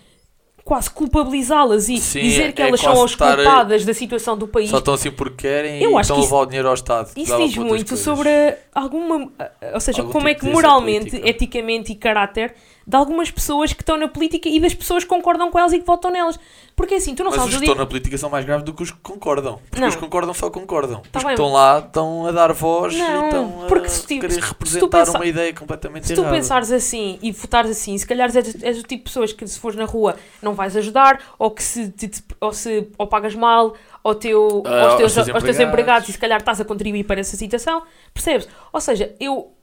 [0.65, 4.47] quase culpabilizá-las e Sim, dizer que é elas são as a- culpadas da situação do
[4.47, 6.75] país, Só estão assim porque querem Eu e estão que a levar o dinheiro ao
[6.75, 7.13] Estado.
[7.13, 8.31] que isso diz muito sobre
[8.73, 9.29] alguma,
[9.75, 12.55] ou seja, Algum como é tipo que de moralmente, eticamente e caráter
[12.87, 15.79] de algumas pessoas que estão na política e das pessoas que concordam com elas e
[15.79, 16.39] que votam nelas.
[16.75, 18.45] Porque assim, tu não Mas os sabes que o dia estão na política são mais
[18.45, 19.59] graves do que os que concordam.
[19.71, 19.89] Porque Não.
[19.89, 21.03] os que concordam só concordam.
[21.13, 23.89] Tá os bem, que estão lá estão a dar voz Não, e estão a porque
[23.89, 26.37] se tu- querer se representar uma ideia completamente Se tu errada.
[26.37, 29.59] pensares assim e votares assim, se calhar és, és o tipo de pessoas que se
[29.59, 33.75] fores na rua não vais ajudar, ou que se, te- ou se ou pagas mal
[34.03, 36.09] ao teu, Ah, aos, teus, aos teus empregados.
[36.09, 38.49] e se calhar estás a contribuir para essa situação, percebes?
[38.73, 39.62] Ou seja, eu que-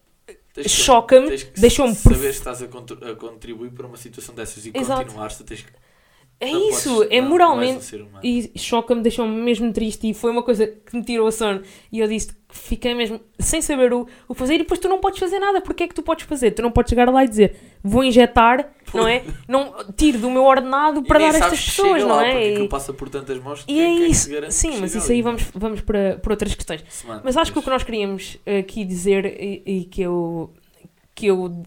[0.68, 5.04] choca-me, deixou-me Saber se estás a, a contribuir para uma situação dessas e Exato.
[5.04, 5.72] continuar, tu tens que.
[6.40, 7.96] é não isso, podes- é não, moralmente.
[7.98, 8.20] não.
[8.24, 11.62] E choca-me, deixou-me mesmo triste e foi uma coisa que me tirou o sono.
[11.92, 14.56] E eu disse que fiquei mesmo sem saber o, o fazer.
[14.56, 15.62] E depois tu não podes fazer nada.
[15.62, 16.52] Porque é que tu podes fazer?
[16.52, 19.24] Tu não podes chegar lá e dizer vou injetar, não é?
[19.48, 22.64] Não, tiro do meu ordenado para dar a estas pessoas, lá, não Porque é?
[22.64, 24.30] E, passa por tantas mãos e é isso.
[24.30, 25.22] garante Sim, mas isso aí ali?
[25.22, 26.84] vamos, vamos para, para outras questões.
[26.90, 30.54] Semana Mas acho que o que nós queríamos aqui dizer e, e que eu
[31.16, 31.64] que eu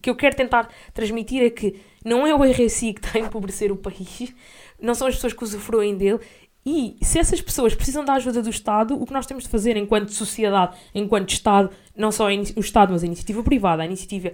[0.00, 3.70] que eu quero tentar transmitir é que não é o RSI que está a empobrecer
[3.70, 4.34] o país,
[4.80, 6.20] não são as pessoas que usufruem dele
[6.64, 9.76] e se essas pessoas precisam da ajuda do Estado, o que nós temos de fazer
[9.78, 14.30] enquanto sociedade, enquanto Estado, não só a o Estado, mas a iniciativa privada, a iniciativa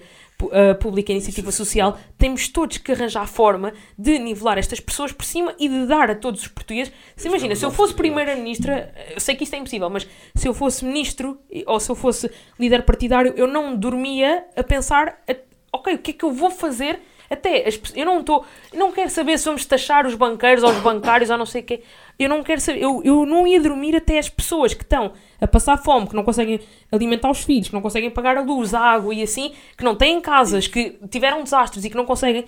[0.53, 5.25] ah, pública, a iniciativa social, temos todos que arranjar forma de nivelar estas pessoas por
[5.25, 6.93] cima e de dar a todos os portugueses.
[7.17, 10.53] Se imagina, se eu fosse Primeira-Ministra, eu sei que isto é impossível, mas se eu
[10.53, 15.37] fosse Ministro ou se eu fosse líder partidário, eu não dormia a pensar, a-
[15.73, 19.11] ok, o que é que eu vou fazer Até, as, eu não estou, não quero
[19.11, 21.83] saber se vamos taxar os banqueiros ou os bancários ou não sei o quê.
[22.19, 25.47] Eu não quero saber, eu, eu não ia dormir até as pessoas que estão a
[25.47, 26.59] passar fome, que não conseguem
[26.91, 29.95] alimentar os filhos, que não conseguem pagar a luz, a água e assim, que não
[29.95, 32.47] têm casas, que tiveram desastres e que não conseguem,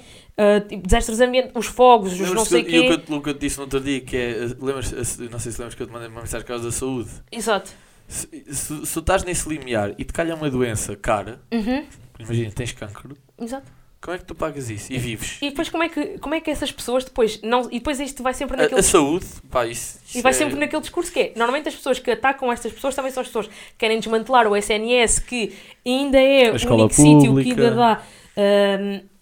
[0.69, 2.79] tipo, desastres ambientais, os fogos, os não sei o eu- e quê.
[2.95, 5.29] o que, eu, o que eu te disse no outro dia, que é, lembras, eh,
[5.31, 7.11] não sei se lembras que eu te mandei uma mensagem por causa da saúde.
[7.31, 7.71] Exato.
[8.07, 11.85] Se, se, se tu estás nesse limiar e te calha uma doença cara, Uhum,
[12.19, 13.71] imagina, tens cancro, exato.
[14.01, 14.93] Como é que tu pagas isso?
[14.93, 15.39] E vives?
[15.43, 17.63] E depois como é que, como é que essas pessoas depois não.
[17.71, 18.81] E depois isto vai sempre A, naquele.
[18.81, 21.33] a saúde, pá, isso, E isso vai é- sempre naquele discurso que é.
[21.37, 24.57] Normalmente as pessoas que atacam estas pessoas também são as pessoas que querem desmantelar o
[24.57, 25.53] SNS, que
[25.85, 28.03] ainda é A o único sítio que ainda dá.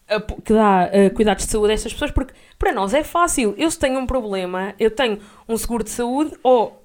[0.08, 3.54] apo- que dá ah, cuidados de saúde a estas pessoas, porque para nós é fácil.
[3.56, 6.82] Eu se tenho um problema, eu tenho um seguro de saúde ou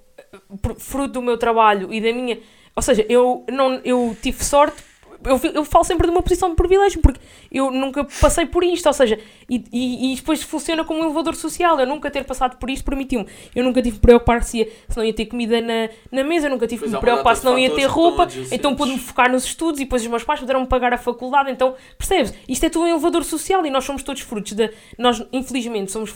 [0.62, 2.40] por- fruto do meu trabalho e da minha.
[2.76, 4.82] Ou seja, eu, não, eu tive sorte.
[5.24, 7.20] Eu, eu falo sempre de uma posição de privilégio porque
[7.52, 11.36] eu nunca passei por isto, ou seja, e, e, e depois funciona como um elevador
[11.36, 11.80] social.
[11.80, 13.28] Eu nunca ter passado por isto permitiu-me.
[13.56, 16.48] Eu nunca tive que preocupar se, ia, se não ia ter comida na, na mesa,
[16.48, 18.52] eu nunca tive que me preocupar se não ia ter roupa, adjacentes.
[18.52, 21.52] então pude-me focar nos estudos e depois os meus pais puderam pagar a faculdade.
[21.52, 22.34] Então, percebes?
[22.48, 24.70] Isto é tudo um elevador social e nós somos todos frutos da.
[24.98, 26.14] Nós, infelizmente, somos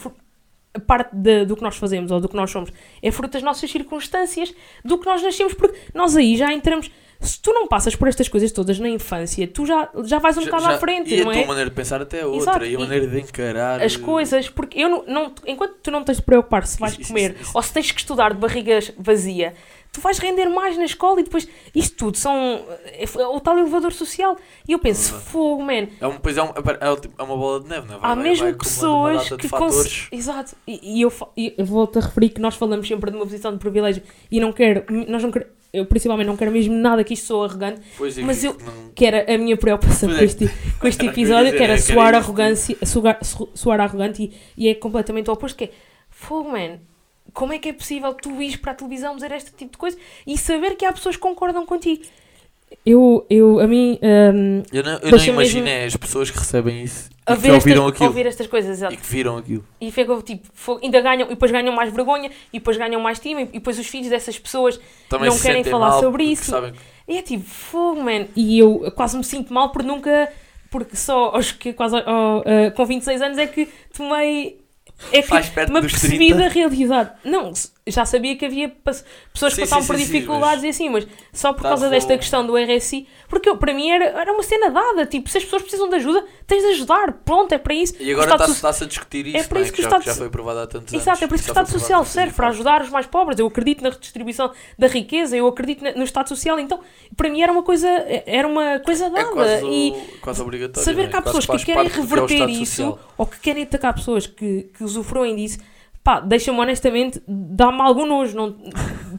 [0.85, 2.69] parte de- do que nós fazemos ou do que nós somos
[3.01, 6.89] é fruto das nossas circunstâncias, do que nós nascemos, porque nós aí já entramos.
[7.21, 10.41] Se tu não passas por estas coisas todas na infância, tu já, já vais um
[10.41, 11.37] Já- bocado já- à frente, e não a é?
[11.39, 13.99] tua maneira de pensar até é outra, Exato, e a maneira de encarar as eh,
[13.99, 17.13] coisas, porque eu não, não- enquanto tu não tens de preocupar se vais Isso- isso-
[17.13, 19.53] comer isso- ou se tens que estudar de barriga vazia,
[19.93, 22.35] tu vais render mais na escola e depois isto tudo são
[22.85, 24.35] é, é o tal elevador social.
[24.67, 25.31] E eu penso, Verdade.
[25.31, 27.95] fogo, man, É, um, pois é, um, é, um- é uma bola de neve, não
[27.95, 27.99] é?
[27.99, 30.09] Vai- há mesmo pessoas que cons...
[30.11, 30.53] Exato.
[30.67, 33.57] E, e eu, e volto a referir que nós falamos sempre de uma posição de
[33.57, 37.25] privilégio e não quero, nós não quero, eu principalmente não quero mesmo nada que isto
[37.27, 40.23] soe arrogante, Pois é, mas eu- não- que era a minha preocupação com é.
[40.23, 40.49] este,
[40.79, 42.77] com este episódio, dizer, que era soar arrogância,
[43.53, 44.23] soar arrogante
[44.57, 45.71] e, e é completamente o oposto, que é,
[46.09, 46.77] fogo, man,
[47.33, 49.97] como é que é possível tu ires para a televisão dizer este tipo de coisa
[50.25, 52.03] e saber que há pessoas que concordam contigo?
[52.85, 56.83] Eu, eu, a mim, hum, Eu não, eu não imagino mesmo- as pessoas que recebem
[56.83, 58.93] isso a que ver, ouviram estas, aquilo ouvir estas coisas, exato.
[58.93, 59.65] e que viram aquilo.
[59.81, 63.17] E ficam tipo, fogo, ainda ganham, e depois ganham mais vergonha, e depois ganham mais
[63.17, 66.23] estima, e depois os filhos dessas pessoas Também Não se querem sentem falar mal sobre
[66.23, 66.51] porque isso.
[66.51, 68.25] Sabem que E é tipo, fogo, man.
[68.35, 70.31] E eu quase me sinto mal por nunca.
[70.71, 72.03] Porque só aos que quase ao-
[72.45, 74.59] ah, com 26 anos é que tomei.
[75.11, 76.35] É que Mais perto me dos apercebi 30.
[76.37, 77.11] da realidade.
[77.23, 77.51] Não,
[77.85, 78.69] já sabia que havia
[79.33, 81.69] pessoas que Sim, passavam sim, por sim, sim, dificuldades e assim, mas só por Tá
[81.69, 81.91] causa bom.
[81.91, 83.05] desta questão do RSI.
[83.27, 85.05] Porque eu, para mim era, era uma cena dada.
[85.05, 87.11] Tipo, se as pessoas precisam de ajuda, tens de ajudar.
[87.25, 87.93] Pronto, é para isso.
[87.99, 89.83] E O agora Estado está-se está-se a discutir isso, É por não isso que o
[89.83, 91.03] já, Estado já foi aprovado há tantos anos.
[91.05, 92.89] Exato, é por isso que o já Estado foi Social aprovado serve para ajudar os
[92.89, 93.37] mais pobres.
[93.39, 96.57] Eu acredito na redistribuição da riqueza, eu acredito na- no Estado Social.
[96.57, 96.79] Então,
[97.17, 97.87] para mim era uma coisa,
[98.25, 99.23] era uma coisa falta.
[99.25, 99.51] dada.
[99.51, 100.85] É quase, e quase obrigatório.
[100.85, 101.11] saber não é?
[101.11, 102.65] que há Quase pessoas que faz querem parte do que é o reverter Estado isso
[102.75, 102.99] Social.
[103.17, 105.59] ou que querem atacar pessoas que, que usufruem disso,
[106.03, 108.35] pá, deixa-me honestamente, dá-me algum nojo.
[108.37, 108.55] Não,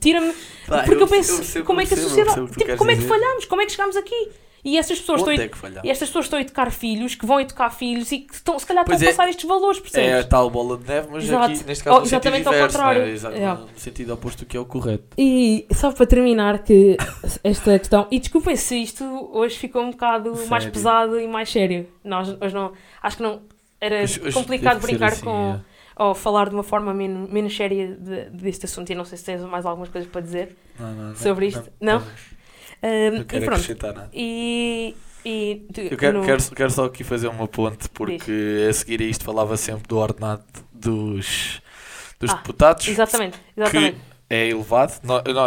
[0.01, 0.33] tira-me.
[0.67, 2.41] Pá, porque eu, eu penso, percebo, como é que a eu percebo, eu sociedade.
[2.41, 3.09] percebo o que tu tipo, queres como é que dizer.
[3.15, 3.45] falhamos?
[3.45, 4.29] Como é que chegámos aqui?
[4.65, 5.33] E essas pessoas estão.
[5.33, 5.57] A- é que?
[5.85, 8.67] E estas pessoas estão a educar filhos, que vão educar filhos e que estão, se
[8.67, 9.15] calhar Pois estão a é.
[9.17, 10.11] passar estes valores, percebes?
[10.11, 11.53] É a tal bola de neve, mas Exato.
[11.53, 12.87] aqui neste caso Oh, no sentido exatamente ao inverso, não é?
[12.95, 13.13] contrário.
[13.15, 13.55] Exato, É.
[13.73, 15.05] no sentido oposto do que é o correto.
[15.17, 16.97] E só para terminar que
[17.45, 20.73] esta questão, e desculpem se isto hoje ficou um bocado mais Sério.
[20.73, 21.87] pesado e mais sério.
[22.03, 23.43] Nós hoje não, acho que não
[23.81, 25.55] era Hoje- complicado brincar assim, com
[25.99, 26.03] é.
[26.03, 28.91] ou falar de uma forma menos, menos séria de- deste assunto.
[28.91, 30.57] E não sei se tens mais algumas coisas para dizer.
[30.79, 31.69] Não, não, Sobre isto?
[31.81, 32.01] Não?
[32.01, 32.07] Não
[33.21, 33.61] e quero pronto.
[33.61, 34.11] acrescentar nada.
[34.13, 39.01] E, e Eu quero, no- quero, quero só aqui fazer uma ponte, porque a seguir
[39.01, 41.61] a isto falava sempre do ordenado dos,
[42.21, 43.97] dos Ah, deputados, Exatamente, exatamente.
[43.97, 44.95] que é elevado.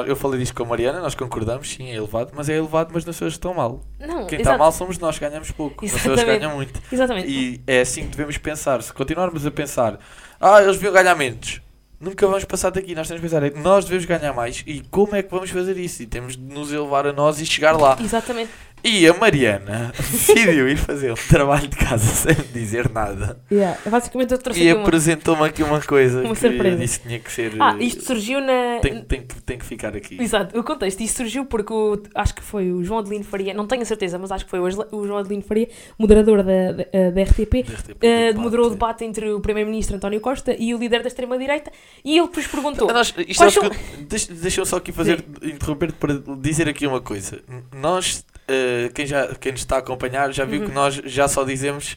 [0.07, 3.05] Eu falei disto com a Mariana, nós concordamos, sim, é elevado, mas é elevado, mas
[3.05, 3.81] nas pessoas estão mal.
[3.99, 5.85] Não, Quem está mal somos nós, ganhamos pouco.
[5.85, 6.81] As pessoas ganham muito.
[6.91, 7.29] exatamente.
[7.29, 8.81] E é assim que devemos pensar.
[8.81, 9.99] Se continuarmos a pensar,
[10.39, 11.61] ah, eles deviam ganhar menos,
[11.99, 12.95] nunca vamos passar daqui.
[12.95, 15.77] Nós temos que pensar, é, nós devemos ganhar mais e como é que vamos fazer
[15.77, 16.01] isso?
[16.03, 17.97] E temos de nos elevar a nós e chegar lá.
[18.01, 18.49] Exatamente.
[18.83, 23.39] E a Mariana decidiu ir fazer um trabalho de casa sem me dizer nada.
[23.51, 23.77] Yeah.
[23.89, 26.75] Basicamente eu trouxe E apresentou-me aqui uma coisa Uma que surpresa.
[26.75, 27.53] eu disse que tinha que ser.
[27.59, 28.79] Ah, eh, isto surgiu na...
[28.81, 30.21] tem, tem, que, tem que ficar aqui.
[30.21, 31.01] Exato, o contexto.
[31.01, 34.17] Isto surgiu porque o, acho que foi o João Adelino Faria, não tenho a certeza,
[34.17, 37.97] mas acho que foi o, João Adelino Faria, moderador da, da, da RTP, Da RTP
[38.03, 38.37] eh, debate.
[38.43, 41.71] moderou o debate entre o Primeiro-Ministro António Costa e o líder da extrema-direita
[42.03, 42.87] e ele depois perguntou.
[42.93, 47.01] Nós- isto sabes que deixa, deixa eu só aqui fazer, interromper para dizer aqui uma
[47.01, 47.39] coisa.
[47.73, 50.67] Nós, eh, quem, já, quem nos está a acompanhar, já viu Uhum.
[50.67, 51.95] que nós já só dizemos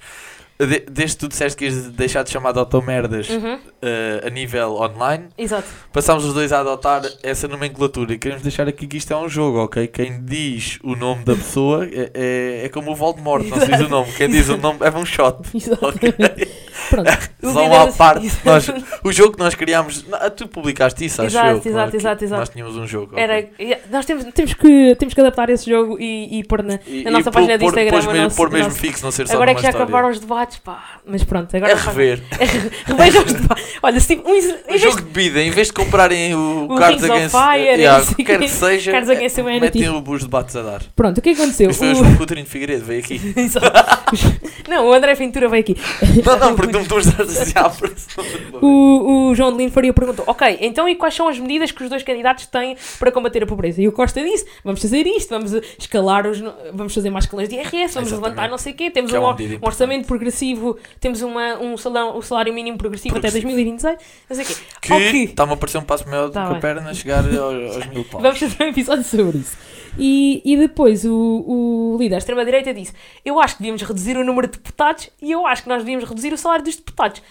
[0.61, 4.31] de- desde que tu disseste que ias deixar de chamar de automerdas Uhum, eh, a
[4.31, 5.67] nível online, exato.
[5.93, 9.29] passámos os dois a adotar essa nomenclatura e queremos deixar aqui que isto é um
[9.29, 9.89] jogo, ok?
[9.89, 13.81] Quem diz o nome da pessoa é, é, é como o Voldemort, não se diz
[13.81, 14.13] o nome.
[14.13, 15.39] Quem diz o nome é um shot.
[15.57, 16.49] Exatamente.
[16.91, 17.11] Pronto.
[17.43, 18.67] o Só líder- à parte, nós,
[19.03, 20.05] o jogo que nós criámos,
[20.37, 21.73] tu publicaste isso, acho Exato, eu.
[21.73, 22.41] exato, exato, exato.
[22.41, 23.19] Nós tínhamos um jogo.
[23.19, 23.77] Era, ok.
[23.91, 27.11] nós temos, temos, que, temos que adaptar esse jogo e, e pôr na, E- na
[27.11, 27.91] e nossa pôr- página de Instagram.
[27.91, 29.85] pôr nosso- pôr mesmo nosso- fixo, não ser só Agora é que já história.
[29.85, 31.01] acabaram os debates, pá.
[31.05, 32.23] Mas pronto, agora É faz- rever.
[32.87, 33.65] Revejam os debates.
[33.83, 34.23] Olha, se um,
[34.69, 38.39] vez jogo de bebida, em vez de comprarem o, O Cards Against Fire, yeah, quer
[38.39, 39.79] que seja, Cards Against é- Humanity.
[39.81, 40.83] metem os debates a dar.
[40.95, 41.71] Pronto, o que é aconteceu?
[41.71, 43.21] Isto foi o Coutinho de Figueiredo, veio aqui.
[44.69, 45.77] Não, o André Ventura veio aqui.
[46.25, 47.32] Não, não, porque tu me estás
[48.61, 51.83] O, o João de Lino Faria perguntou: Ok, então e quais são as medidas que
[51.83, 53.83] os dois candidatos têm para combater a pobreza?
[53.83, 56.41] E o Costa disse: Vamos fazer isto, vamos escalar os.
[56.73, 58.13] Vamos fazer mais escalões de IRS, vamos Exatamente.
[58.13, 62.17] levantar não sei o quê, temos é um, um orçamento progressivo, temos uma, um, salão,
[62.17, 63.53] um salário mínimo progressivo até Progressivo.
[63.53, 64.55] 2026, não sei o quê.
[64.81, 67.87] Que está-me a parecer um passo maior do Tá que a perna chegar aos, aos
[67.87, 68.23] mil paus.
[68.23, 69.57] Vamos fazer um episódio sobre isso.
[69.99, 72.93] E, e depois o, o líder da extrema-direita disse:
[73.25, 76.09] Eu acho que devíamos reduzir o número de deputados e eu acho que nós devíamos
[76.09, 77.23] reduzir o salário dos deputados.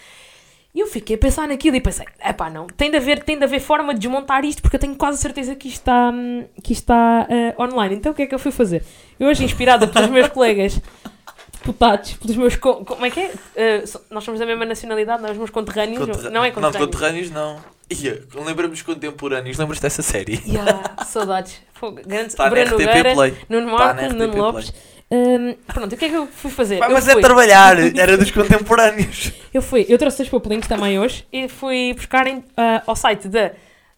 [0.73, 3.43] E eu fiquei a pensar naquilo e pensei: Epá, não, tem de, haver, tem de
[3.43, 6.13] haver forma de desmontar isto porque eu tenho quase certeza que isto está,
[6.63, 7.95] que está eh, online.
[7.95, 8.83] Então o que é que eu fui fazer?
[9.19, 10.79] Eu, hoje, inspirada pelos meus colegas
[11.53, 12.55] deputados, pelos meus.
[12.55, 13.19] co- Como é que
[13.55, 13.85] é?
[13.85, 15.97] So- nós somos da mesma nacionalidade, nós, os meus conterrâneos.
[15.97, 16.31] Conterrâneos.
[16.33, 16.85] Não é Não, conterrâneos.
[16.95, 17.59] conterrâneos não.
[17.91, 20.41] Ia, lembramos contemporâneos, lembras dessa série?
[20.47, 21.59] Yeah, saudades.
[22.05, 23.33] Grande, na Bruno Nogueira, Play.
[23.49, 24.37] Nuno Tá Marco, RTP Nuno.
[24.37, 24.73] Lopes.
[25.11, 26.77] Hum, pronto, o que é que eu fui fazer?
[26.77, 29.33] Pá, eu, mas é fui, trabalhar, era dos contemporâneos.
[29.53, 33.27] eu fui, eu trouxe os papelinhos também hoje e fui buscar em, ah, ao site
[33.27, 33.51] da,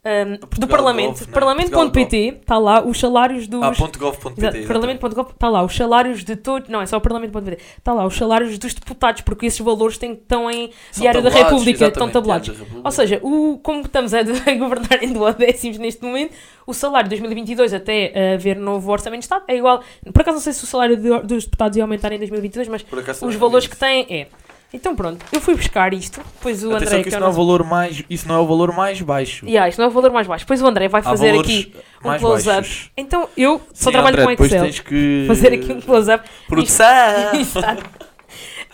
[0.05, 3.63] hum, do Parlamento, não, parlamento.pt, está lá os salários dos.
[3.63, 4.65] Ah, gov.pt.
[4.67, 8.15] Parlamento.gov está lá os salários de todos, não é só o Parlamento.pt, está lá os
[8.15, 12.49] salários dos deputados, porque esses valores têm, estão em São Diário da República, estão tabulados.
[12.83, 14.19] Ou seja, o, como estamos a,
[14.51, 16.33] a governar em duodécimos neste momento,
[16.65, 19.81] o salário de 2022 até eh, haver novo orçamento de Estado é igual.
[20.13, 22.85] Por acaso não sei se o salário de- dos deputados ia aumentar em 2022, mas
[23.27, 24.27] os valores vi que têm é.
[24.75, 27.29] Então pronto, eu fui buscar isto, depois o Atenção André, que é isso não, é
[27.29, 29.45] o valor mais, isso não é o valor mais baixo.
[29.45, 30.45] Yeah, isto não é o valor mais baixo.
[30.45, 32.67] Depois o André vai Há fazer aqui um close-up.
[32.97, 34.67] Então eu só Sim, trabalho André, com Excel.
[34.83, 36.27] que Fazer aqui um close-up.
[36.47, 36.83] Produção!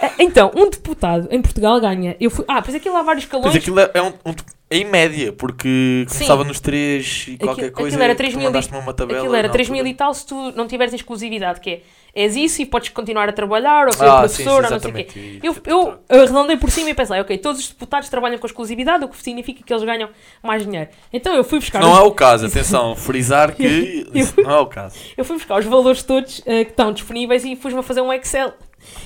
[0.01, 2.15] Eh, Então, um deputado em Portugal ganha.
[2.21, 2.45] Eu fui...
[2.47, 3.57] Ah, pois aquilo há vários Pois calões.
[3.57, 4.35] aquilo é um, um-
[4.71, 6.13] em média, porque Sim.
[6.15, 7.87] começava nos 3 e qualquer Aquilo- coisa.
[7.95, 10.13] aquilo era tu 3 mil e- uma tabela Aquilo era na 3 mil e tal
[10.13, 11.81] se tu não tiveres exclusividade, que é
[12.13, 14.79] és isso e podes continuar a trabalhar, ou ser Ah, sim, sim, professor, ou não
[14.79, 15.39] sei o quê.
[15.43, 19.07] Eu, eu arredondei por cima e pensei, ok, todos os deputados trabalham com exclusividade, o
[19.07, 20.09] que significa que eles ganham
[20.43, 20.89] mais dinheiro.
[21.13, 24.59] Então eu fui buscar, Não os, é o caso, atenção, frisar que Eu- não é
[24.59, 24.95] o caso.
[25.15, 28.11] eu fui buscar os valores todos eh, que estão disponíveis e fui-me a fazer um
[28.11, 28.53] Excel.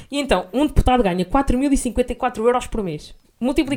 [0.10, 3.14] E então, um deputado ganha 4.054 euros por mês.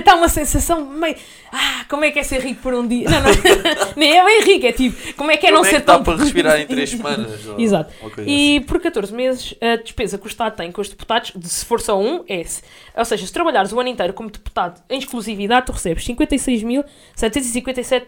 [0.03, 1.16] Dá- uma sensação meio.
[1.53, 3.09] Ah, como é que é ser rico por um dia?
[3.11, 3.31] Não, não,
[3.96, 5.87] nem é bem rico, é tipo, como é que é não Como é ser que
[5.87, 6.03] dá tão.
[6.05, 7.46] para respirar em 3 semanas?
[7.46, 7.92] ou- Exato.
[8.27, 11.64] E por 14 meses, a despesa que o Estado tem com os deputados, de- se
[11.64, 12.62] for só um, é esse.
[12.96, 18.05] Ou seja, se trabalhares o ano inteiro como deputado em exclusividade, tu recebes 56.757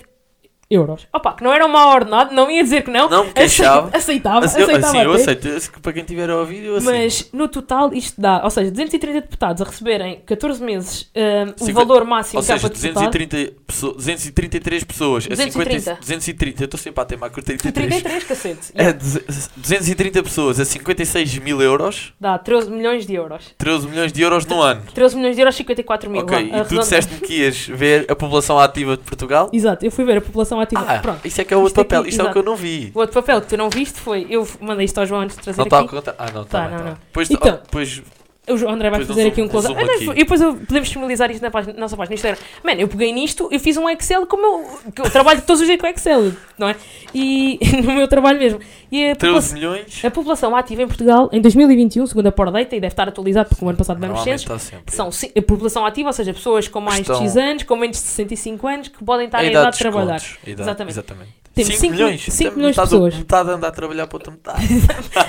[0.70, 1.06] euros.
[1.12, 3.08] Opa, que não era um mau ordenado, não ia dizer que não.
[3.08, 3.90] Não me queixava.
[3.96, 5.22] Aceitava, Assim, eu- aceitava assim, eu até.
[5.22, 5.48] aceito.
[5.48, 6.94] Assim, Para quem tiver a ouvir, eu aceito.
[6.96, 11.64] Mas no total isto dá, ou seja, 230 deputados a receberem 14 meses hum, o
[11.64, 13.10] Cinqu- valor máximo Ou que há seja, para deputado.
[13.10, 15.24] 230 pessoas, 233 pessoas.
[15.26, 15.80] a 230.
[15.80, 16.62] 50, 230.
[16.62, 18.02] Eu estou sempre a teimar com 33.
[18.02, 18.72] 33, cacete.
[18.74, 19.24] É, duze-
[19.56, 23.54] 230 pessoas a 56 mil euros, Dá 13 milhões de euros.
[23.58, 24.82] 13 milhões de euros no ano.
[24.94, 26.22] 13 milhões de euros, 54 mil.
[26.22, 29.50] Ok, vá, e tu disseste-me que ias ver a população ativa de Portugal?
[29.52, 30.84] Exato, eu fui ver a população população ativa.
[30.86, 31.26] Ah, Pronto.
[31.26, 32.08] isso é que é o outro Isto aqui, papel.
[32.08, 32.50] Isto é o que eu exato.
[32.50, 32.92] não vi.
[32.94, 34.26] O outro papel que tu não viste foi.
[34.30, 36.14] Eu mandei isto ao João antes de trazer Não está a contar?
[36.18, 36.68] Ah, não, Tá, está.
[36.70, 36.92] não, Tá, não.
[37.06, 37.60] Depois, Então.
[37.62, 38.02] depois
[38.46, 39.80] O André vai Depois fazer aqui um close up.
[39.80, 40.04] Ah, aqui.
[40.10, 42.38] E depois eu- podemos disponibilizar isto na, página, na nossa página no Instagram.
[42.62, 45.66] Mano, eu peguei nisto e fiz um Excel como eu, que eu trabalho todos os
[45.66, 46.76] dias com Excel, não é?
[47.14, 48.60] E no meu trabalho mesmo.
[48.92, 50.04] E a 13 população, milhões.
[50.04, 53.64] a população ativa em Portugal em 2021, segundo a Pordata, e deve estar atualizado porque
[53.64, 57.18] o ano passado Normalmente censos, são a população ativa, ou seja, pessoas com mais Estão-
[57.20, 60.16] de X anos, com menos de 65 anos, que podem estar em idade de trabalhar.
[60.46, 60.92] Idade- Exatamente.
[60.92, 61.43] Exatamente.
[61.54, 62.22] Temos 5 cinco- milhões.
[62.22, 63.14] cinco Tem milhões de metade, pessoas.
[63.14, 64.64] Metade anda a trabalhar para outra metade.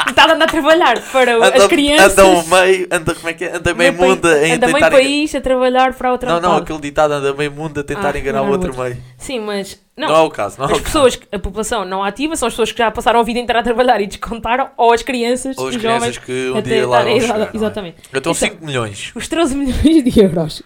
[0.09, 2.17] Está a andar a trabalhar para Anda, as crianças.
[2.17, 3.55] anda um meio, anda como é que é?
[3.57, 6.63] Anda meio mundo em anda meio país a trabalhar para a outra Não, não, metade.
[6.63, 8.83] aquele ditado anda meio mundo a tentar Ah, enganar o o outro outro.
[8.83, 8.97] meio.
[9.17, 9.79] Sim, mas.
[9.97, 10.93] Não, Não, é o caso, não é as o caso.
[11.05, 13.63] pessoas, a população não ativa são as pessoas que já passaram a vida inteira a
[13.63, 17.15] trabalhar e descontaram, ou as crianças Ou as crianças jovens que um dia lá vão
[17.21, 17.49] chegar, não é?
[17.53, 17.95] Exatamente.
[18.09, 19.13] Então Então, 5 milhões.
[19.15, 20.61] Os 13 milhões de euros.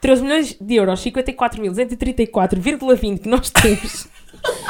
[0.00, 4.08] 13 milhões de euros, 54.234,20 que nós temos.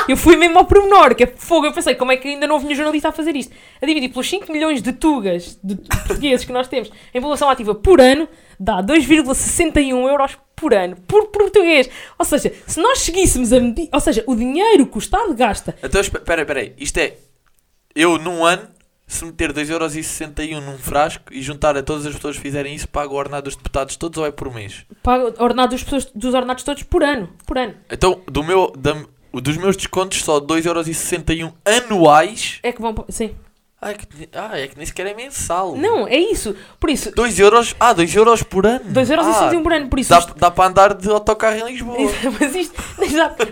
[0.08, 1.66] Eu fui mesmo ao pormenor, que é fogo.
[1.66, 3.54] Eu pensei, como é que ainda não houve nenhum jornalista a fazer isto?
[3.80, 7.74] A dividir pelos 5 milhões de tugas de portugueses que nós temos em população ativa
[7.74, 8.28] por ano,
[8.58, 11.88] dá 2,61 euros por ano, por português.
[12.18, 13.88] Ou seja, se nós seguíssemos a medida.
[13.92, 15.76] Ou seja, o dinheiro que o Estado gasta.
[15.82, 16.74] Então, espera, espera aí.
[16.76, 17.16] Isto é,
[17.94, 18.68] eu num ano,
[19.06, 23.14] se meter 2,61€ num frasco e juntar a todas as pessoas que fizerem isso, pago
[23.14, 24.84] o ordenado dos deputados todos ou é por mês?
[25.02, 27.28] Paga ordenado dos, pessoas, dos ordenados todos por ano.
[27.46, 27.74] Por ano.
[27.90, 32.58] Então, do meu, da, o dos meus descontos, só 2,61€ anuais.
[32.62, 32.94] É que vão.
[33.08, 33.34] Sim.
[33.82, 35.74] Ah é, que, ah, é que nem sequer é mensal.
[35.74, 36.54] Não, é isso.
[36.78, 38.84] Por isso, 2 euros, ah, 2 euros por ano.
[38.92, 39.88] 2,61€ ah, por ano.
[39.88, 40.10] Por isso.
[40.10, 41.96] Dá, isto- dá para andar de autocarro em Lisboa.
[42.38, 42.74] mas isto.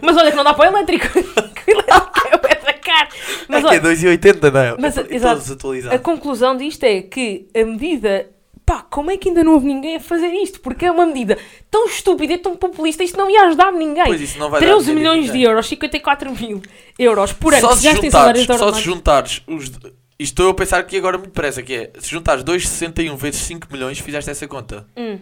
[0.03, 1.07] Mas olha que não dá para o elétrico.
[1.69, 3.09] Que o elétrico é caro.
[3.49, 4.77] Mas é que é olha, 2,80, não é?
[4.79, 5.59] Mas, E exato.
[5.91, 8.27] a conclusão disto é que a medida.
[8.69, 10.61] Pá, como é que ainda não houve ninguém a fazer isto?
[10.61, 11.39] Porque é uma medida
[11.71, 14.05] tão estúpida e tão populista, isto não ia ajudar ninguém.
[14.05, 15.51] Pois isso não vai dar 13 dinheiro a milhões de ninguém.
[15.51, 16.63] euros, 54 mil
[16.99, 19.65] euros por ano, Só que se juntares, salários de só se juntares os.
[19.65, 23.41] Isto estou eu a pensar aqui agora muito depressa, que é, se juntares 2,61 vezes
[23.41, 24.87] 5 milhões, fizeste essa conta.
[24.95, 25.19] Hum.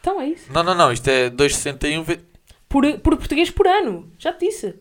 [0.00, 0.52] Então é isso.
[0.52, 2.22] Não, não, não, isto é 2,61 vezes...
[2.68, 4.08] Por, por português por ano.
[4.20, 4.72] Já te disse.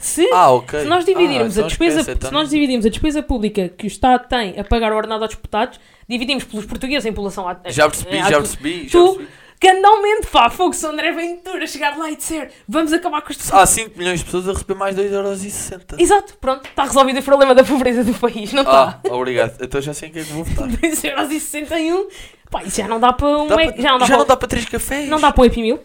[0.00, 0.80] Se, Ah, ok.
[0.80, 3.68] se nós dividirmos Ah, a então despesa, esquece, então se nós dividirmos a despesa pública
[3.68, 7.44] que o Estado tem a pagar o ordenado aos deputados, dividimos pelos portugueses em população
[7.66, 9.28] Já percebi, já percebi, já Tu, percebi.
[9.60, 13.66] Candalmente, pá, fogo, se André Ventura chegar lá e dizer vamos acabar com os Há
[13.66, 16.00] 5 milhões de pessoas a receber mais 2,60€.
[16.00, 19.14] Exato, pronto, está resolvido o problema da pobreza do país, não Ah, está?
[19.14, 19.62] obrigado.
[19.62, 20.66] Então já sei em quem é que vou votar.
[20.80, 22.06] 2,61€,
[22.50, 23.46] pá, isso já não dá para um.
[23.48, 25.08] Dá Mac- para- já não dá já para, não dá para 3 cafés.
[25.10, 25.78] não dá para um Meal.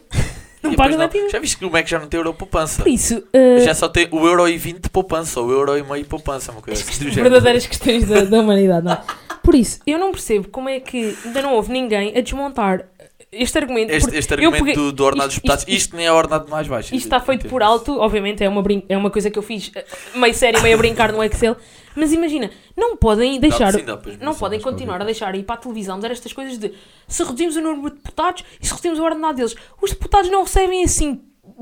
[0.65, 1.29] Não E Happy Meal.
[1.29, 2.81] Já viste que o Mac já não tem euro poupança?
[2.81, 5.77] Por isso, eh, Já só tem o euro e 20 de poupança, ou o euro
[5.77, 9.01] e meio poupança, uma coisa assim verdadeiras questões da, da humanidade, não é?
[9.43, 12.85] Por isso, eu não percebo como é que ainda não houve ninguém a desmontar
[13.35, 13.91] este argumento.
[13.91, 16.67] Este, este argumento peguei- do, do ordenado dos deputados, isto- isto, nem é ordenado mais
[16.67, 16.95] baixo.
[16.95, 19.85] Isto está feito por alto, obviamente é uma, é uma coisa que eu fiz eh,
[20.15, 21.55] meio sério, meio a brincar no Excel,
[21.95, 25.55] mas imagina, não podem deixar, sim, dá para não podem continuar a deixar ir para
[25.55, 26.73] a televisão dizer estas coisas de
[27.07, 29.55] se reduzimos o número de deputados e se reduzimos o ordenado deles.
[29.81, 31.21] Os deputados não recebem assim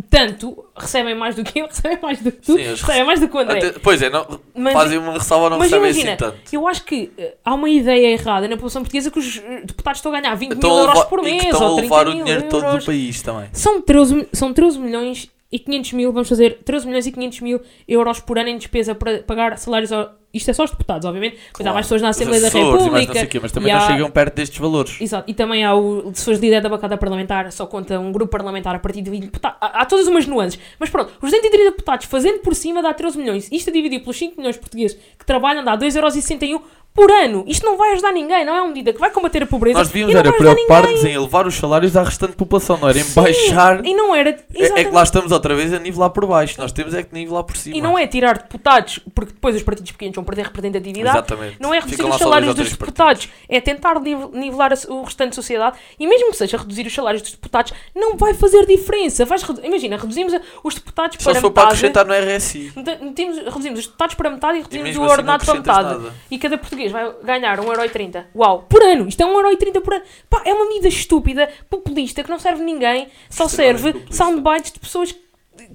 [0.10, 3.27] tanto, recebem mais do que eu, recebem mais do que tu, Sim, recebem mais do
[3.27, 3.58] que o André.
[3.60, 6.38] Até- pois é, não, Mas- fazem uma ressalva não recebem imagina, assim tanto.
[6.51, 9.99] eu acho que eh, há uma ideia errada na população portuguesa que os eh, deputados
[9.99, 11.82] estão a ganhar 20 Estão mil a euros levar- por mês estão ou a 30
[11.82, 12.84] levar o mil dinheiro todo euros.
[12.84, 13.49] do país também.
[13.53, 17.39] São 13, mi- são 13 milhões e 500 mil, vamos fazer 13 milhões e 500
[17.41, 19.91] mil euros por ano em despesa para pagar salários.
[20.34, 21.38] Isto é só os deputados, obviamente.
[21.54, 23.13] Pois há mais pessoas na Assembleia da e não República.
[23.13, 25.00] sei o quê, mas também e não há- chegam perto destes valores.
[25.00, 28.12] Exato, e também há o de pessoas de líder da bancada parlamentar, só conta um
[28.12, 29.58] grupo parlamentar a partir de 20 deputados.
[29.62, 30.60] Há, há todas umas nuances.
[30.80, 33.48] Mas pronto, os 230 deputados fazendo por cima dá 13 milhões.
[33.52, 36.62] Isto a dividir pelos 5 milhões portugueses que trabalham dá 2,61€
[36.93, 37.43] por ano.
[37.47, 39.79] Isto não vai ajudar ninguém, não é uma medida que vai combater a pobreza.
[39.79, 43.03] Nós e devíamos era preocupar-nos em elevar os salários da restante população, não era em
[43.03, 43.86] Sim, baixar.
[43.86, 44.29] E não era.
[44.53, 46.60] É, é que lá estamos outra vez a nivelar por baixo.
[46.60, 47.75] Nós temos é que nivelar por cima.
[47.75, 51.17] E não é tirar deputados, porque depois os partidos pequenos vão perder representatividade.
[51.17, 51.58] Exatamente.
[51.60, 55.03] Não é reduzir Ficam os lá só salários dos deputados, é tentar nive- nivelar o
[55.03, 55.77] restante da sociedade.
[55.99, 59.25] E mesmo que seja reduzir os salários dos deputados, não vai fazer diferença.
[59.25, 62.71] Vais redu- Imagina, reduzimos os deputados Só para se for para acrescentar no RSI.
[63.01, 66.03] metemos- reduzimos os deputados para metade e reduzimos mesmo o assim ordenado para acrescentas metade.
[66.03, 66.15] nada.
[66.29, 68.26] E cada português vai ganhar 1,30€.
[68.36, 68.65] Uau!
[68.69, 69.08] Por ano!
[69.08, 70.04] Isto é 1,30€ por ano.
[70.30, 73.08] Pá, é uma medida estúpida, populista, que não serve ninguém.
[73.30, 75.24] Só serve soundbites de pessoas que-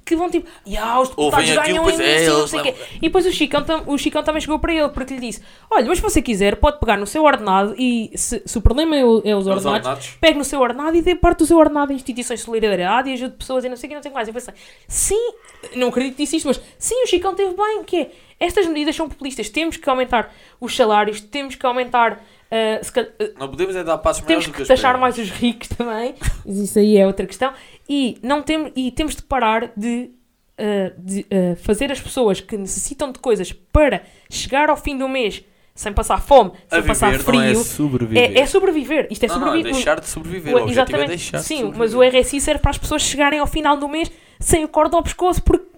[0.05, 2.59] que vão tipo, "Ya, os deputados aquilo, ganham pois é, imenso, e não eles sei
[2.59, 5.19] o quê." levam- E depois o Chicão, o Chicão também chegou para ele, porque lhe
[5.21, 8.61] disse: Olha, mas se você quiser, pode pegar no seu ordenado e se, se o
[8.61, 10.17] problema é, o- é os Os ordenados, ordenados.
[10.19, 13.13] pegue no seu ordenado e dê parte do seu ordenado a instituições de solidariedade e
[13.13, 14.27] ajude pessoas e não sei o que, não sei o que mais.
[14.27, 14.53] Eu pensei,
[14.87, 15.33] sim,
[15.75, 18.95] não acredito que disse isto, mas sim, o Chicão teve bem, que é, estas medidas
[18.95, 23.75] são populistas, temos que aumentar os salários, temos que aumentar, ah, cal- ah, Não podemos
[23.75, 26.79] é dar passos maiores temos do que que taxar mais os ricos também, mas isso
[26.79, 27.53] aí é outra questão,
[27.87, 30.11] e, não tem, e temos de parar de
[30.59, 35.07] uh, de, uh, fazer as pessoas que necessitam de coisas para chegar ao fim do
[35.07, 35.43] mês
[35.75, 38.31] sem passar fome, sem A passar viver frio, é sobreviver.
[38.35, 39.07] é, é sobreviver.
[39.09, 39.73] Isto é não, não, é sobreviver.
[39.73, 40.53] deixar de sobreviver.
[40.55, 41.07] O- O é exatamente.
[41.07, 41.79] deixar de Sim, sobreviver.
[41.79, 44.97] mas o RSI serve para as pessoas chegarem ao final do mês sem o corda
[44.97, 45.68] ao pescoço, porque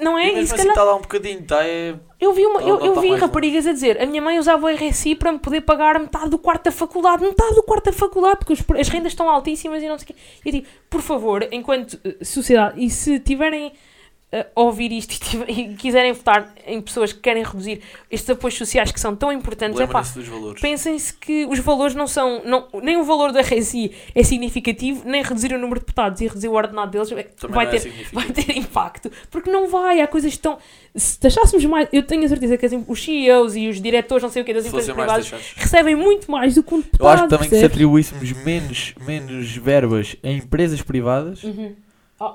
[0.00, 0.28] não é?
[0.28, 1.94] E E mesmo assim está lá um bocadinho, está é...
[2.20, 4.38] eu vi, uma, Tá- eu, não eu tá vi raparigas a dizer: a minha mãe
[4.38, 7.86] usava o RSI para me poder pagar metade do quarto da faculdade, metade do quarto
[7.86, 10.14] da faculdade, porque os as rendas estão altíssimas e não sei o quê.
[10.44, 13.72] Eu digo, por favor, enquanto eh, sociedade, e se tiverem
[14.32, 18.56] a ouvir isto e, tiver- e quiserem votar em pessoas que querem reduzir estes apoios
[18.56, 20.60] sociais que são tão importantes, é pá, Lembrem-se dos valores.
[20.62, 22.42] Pensem-se que os valores não são.
[22.44, 26.26] Não, nem o valor da RSI é significativo, nem reduzir o número de deputados e
[26.26, 28.20] reduzir o ordenado deles é- Também vai é ter, significativo.
[28.34, 29.12] vai ter impacto.
[29.30, 30.58] Porque não vai, há coisas que estão.
[30.94, 31.88] Se taxássemos mais.
[31.92, 34.54] Eu tenho a certeza que assim, os CEOs e os diretores, não sei o que,
[34.54, 37.08] das Se empresas privadas recebem muito mais do que um Eu deputado.
[37.14, 41.74] acho que também que se atribuíssemos menos, menos verbas em empresas privadas, Uhum.
[42.20, 42.34] Oh,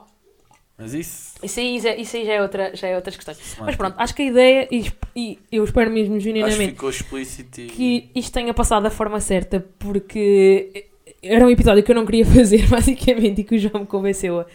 [0.78, 1.34] mas isso...
[1.42, 3.38] isso, aí, já- isso aí já é, outra, já é outras questões.
[3.38, 6.72] se Mas pronto, acho que a ideia, e, e eu espero mesmo Acho que genuinamente
[6.74, 7.68] ficou explícito e...
[7.68, 10.86] que isto tenha passado da forma certa, porque
[11.22, 14.42] era um episódio que eu não queria fazer, basicamente, e que o João me convenceu
[14.42, 14.46] a,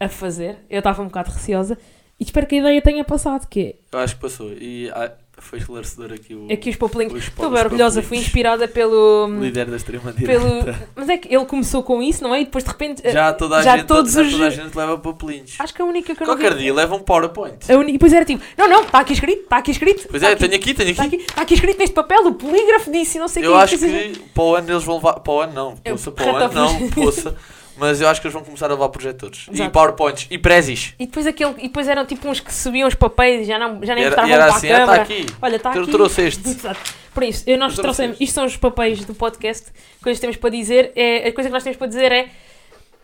[0.00, 0.58] a, a fazer.
[0.70, 1.76] Eu estava um bocado receosa
[2.18, 4.52] e espero que a ideia tenha passado, que Eu acho que passou.
[4.52, 5.12] E ah,
[5.44, 6.46] foi esclarecedor aqui o...
[6.50, 7.12] é que os papelinhos...
[7.14, 9.28] os Estou os bem orgulhosa, fui inspirada pelo...
[9.40, 10.40] Líder da extrema-direita.
[10.44, 12.40] pelo mas é que ele começou com isso, não é?
[12.40, 13.02] E depois de repente...
[13.12, 15.54] Já toda a, já gente, todos já os- toda a gente leva papelinhos.
[15.58, 17.70] Acho que a única que eu Qualquer dia leva um PowerPoint.
[17.70, 20.06] A única, e depois era tipo, não, não, está aqui escrito, está aqui escrito.
[20.10, 21.16] Pois tá é, aqui, tenho aqui, tenho Está aqui.
[21.16, 23.58] aqui, está aqui escrito neste papel, o polígrafo disse não sei o Eu quê.
[23.58, 25.14] acho Depois- que para o ano eles vão levar.
[25.20, 27.36] Para o ano não, Eu- poça, para o ano não, poça.
[27.76, 29.46] Mas eu acho que eles vão começar a levar projetores.
[29.50, 29.70] E Exato.
[29.70, 30.26] PowerPoints.
[30.30, 30.94] E prezis.
[30.98, 33.80] E depois, aquele, e depois eram tipo uns que subiam os papéis e já, não,
[33.84, 35.02] já E nem e era para assim, a ah, está câmara.
[35.02, 35.26] aqui.
[35.42, 35.90] Olha, está Eu aqui.
[35.90, 36.48] trouxe este.
[36.48, 36.80] Exato.
[37.12, 38.16] Por isso, eu, nós trouxemos.
[38.20, 39.66] Isto são os papéis do podcast.
[40.02, 40.92] Coisas que temos para dizer.
[40.96, 42.28] É, a coisa que nós temos para dizer é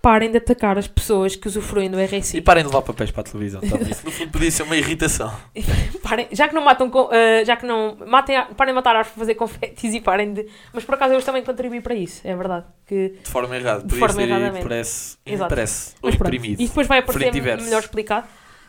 [0.02, 2.40] parem de atacar as pessoas que usufruem do E RSI.
[2.40, 3.60] parem de levar papéis para a televisão.
[3.60, 3.76] Tá?
[3.90, 5.32] Isso no fundo podia ser uma irritação.
[6.02, 6.90] Parem, já que não matam.
[7.10, 7.96] ah, já que não.
[8.06, 10.46] Matem, a- parem de matar árvores para fazer confetes e parem de.
[10.72, 12.64] Mas por acaso eu também contribuí para isso, é verdade.
[12.86, 13.84] Que, De forma errada.
[13.84, 14.22] De forma
[15.26, 15.52] Exato.
[15.52, 16.60] impresso ou imprimido.
[16.62, 18.26] E depois vai aparecer e melhor explicado.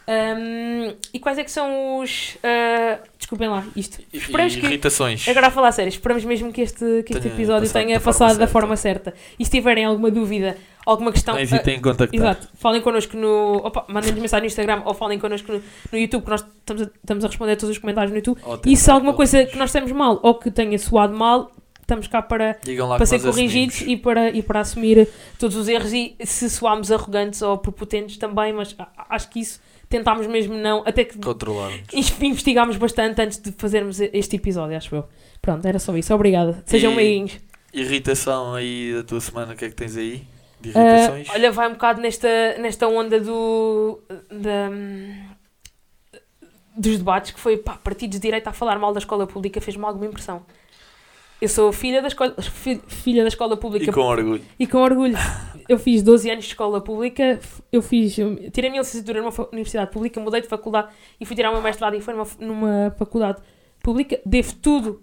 [0.07, 2.37] Ahm, e quais é que são os.
[2.43, 2.99] ah,
[3.31, 3.99] desculpem lá, isto.
[4.11, 4.65] E- Esperemos e que.
[4.65, 5.27] irritações.
[5.27, 7.95] Agora a falar a sério, esperamos mesmo que este, que este Tenha episódio passado tenha
[7.95, 8.51] da forma passado da certa.
[8.51, 9.13] forma certa.
[9.39, 11.35] E se tiverem alguma dúvida, alguma questão.
[11.35, 12.09] Não hesitem em contactar.
[12.13, 13.57] ah, exato, falem connosco no.
[13.63, 15.61] Opa, mandem-nos mensagem no Instagram ou falem connosco no,
[15.91, 18.39] no YouTube, que nós estamos a, estamos a responder a todos os comentários no YouTube.
[18.43, 19.53] Ou E se tentar alguma coisa corrigir.
[19.53, 21.51] que nós temos mal ou que tenha soado mal,
[21.81, 22.57] estamos cá para,
[22.97, 23.99] para ser corrigidos assumimos.
[23.99, 25.07] e para, e para assumir
[25.39, 25.93] todos os erros.
[25.93, 28.75] E se soarmos arrogantes ou prepotentes também, mas
[29.09, 29.59] acho que isso
[29.91, 30.81] tentámos mesmo não.
[30.85, 31.17] Até que
[32.25, 35.05] investigámos bastante antes de fazermos este episódio, acho eu.
[35.41, 36.13] Pronto, era só isso.
[36.15, 36.63] Obrigada.
[36.65, 37.37] Sejam E- meiguinhos.
[37.73, 40.23] Irritação aí da tua semana, o que é que tens aí?
[40.59, 41.29] De Ah, irritações?
[41.29, 42.27] olha, vai um bocado nesta,
[42.59, 43.99] nesta onda do.
[44.29, 44.69] Da,
[46.75, 49.83] dos debates que foi pá, partidos de direita a falar mal da escola pública fez-me
[49.85, 50.45] alguma impressão.
[51.41, 54.41] Eu sou filha da escola, fi- filha da escola pública e com orgulho.
[54.59, 55.17] E com orgulho.
[55.67, 57.39] Eu fiz 12 anos de escola pública,
[57.71, 58.13] eu fiz,
[58.51, 60.89] tirei a minha licenciatura numa universidade pública, mudei de faculdade
[61.19, 63.41] e fui tirar o meu mestrado e foi numa, numa faculdade
[63.81, 64.19] pública.
[64.25, 65.01] Devo tudo,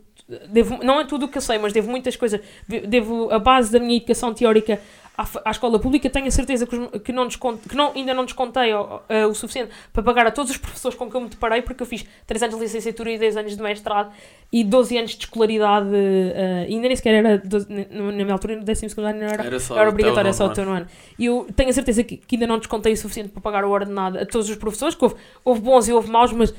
[0.50, 2.40] devo, não é tudo o que eu sei, mas devo muitas coisas.
[2.68, 4.80] De- Devo a base da minha educação teórica
[5.18, 6.08] à, à escola pública.
[6.08, 9.26] Tenho a certeza que, os- que, não descont, que não, ainda não descontei o, eh,
[9.26, 11.86] o suficiente para pagar a todos os professores com que eu me deparei, porque eu
[11.86, 14.12] fiz 3 anos de licenciatura e 10 anos de mestrado
[14.52, 15.88] e 12 anos de escolaridade.
[15.92, 19.60] eh, ainda nem sequer era, 12 na minha altura, no 12 ano, não era Era
[19.60, 20.86] só era até o obrigatório, é só o teu ano.
[21.18, 23.70] E eu tenho a certeza que, que ainda não descontei o suficiente para pagar o
[23.70, 26.54] ordenado a todos os professores, que houve, houve bons e houve maus, mas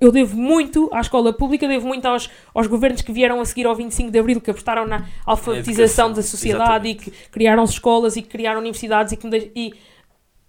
[0.00, 3.66] eu devo muito à escola pública, devo muito aos, aos governos que vieram a seguir
[3.66, 8.22] ao 25 de Abril, que apostaram na alfabetização da sociedade e que criaram escolas e
[8.22, 9.74] que criaram universidades e que me e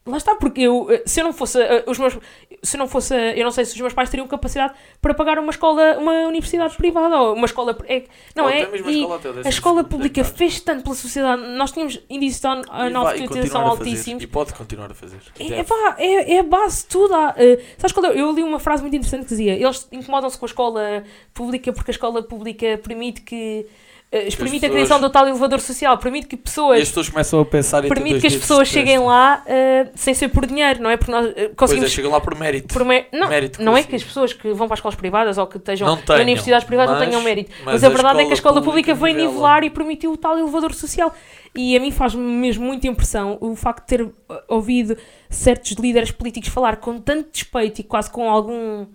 [0.10, 2.18] lá está, porque eu, eh, se eu não fosse eh, os meus
[2.62, 5.40] se eu não fosse, eu não sei se os meus pais teriam capacidade para pagar
[5.40, 8.04] uma escola, uma universidade privada ou uma escola, é,
[8.36, 8.70] não é?
[8.76, 11.42] E- escola a escola pública fez tanto pela sociedade.
[11.42, 14.24] Nós tínhamos índices de analfabetização altíssimos.
[14.24, 15.20] E pode continuar a fazer.
[15.40, 17.14] É, pá, é, é a base de tudo.
[17.14, 18.20] há, eh, sabes qual é?
[18.20, 21.04] Eu li uma frase muito interessante que dizia: eles incomodam-se com a escola
[21.34, 23.68] pública porque a escola pública permite que.
[24.12, 26.82] Eh, permite a pessoas- criação do tal elevador social, permite que E pessoas.
[26.82, 30.30] as pessoas começam a pensar em Permite que as pessoas cheguem lá eh, sem ser
[30.30, 30.98] por dinheiro, não é?
[30.98, 31.92] Porque nós eh, Pois é, conseguimos.
[31.92, 32.74] chegam lá por mérito.
[32.74, 33.90] por me- Não, Mérito, não é assim.
[33.90, 36.22] que as pessoas que vão para as escolas privadas ou que estejam Não em tenham,
[36.24, 37.52] universidades privadas não mas- tenham mérito.
[37.64, 39.32] mas Mas, a a verdade é que a escola pública pública veio nivela.
[39.32, 41.14] nivelar e permitiu o tal elevador social.
[41.56, 44.14] E a mim faz-me mesmo muita impressão o facto de ter uh,
[44.48, 44.96] ouvido
[45.30, 48.86] certos líderes políticos falar com tanto despeito e quase com algum.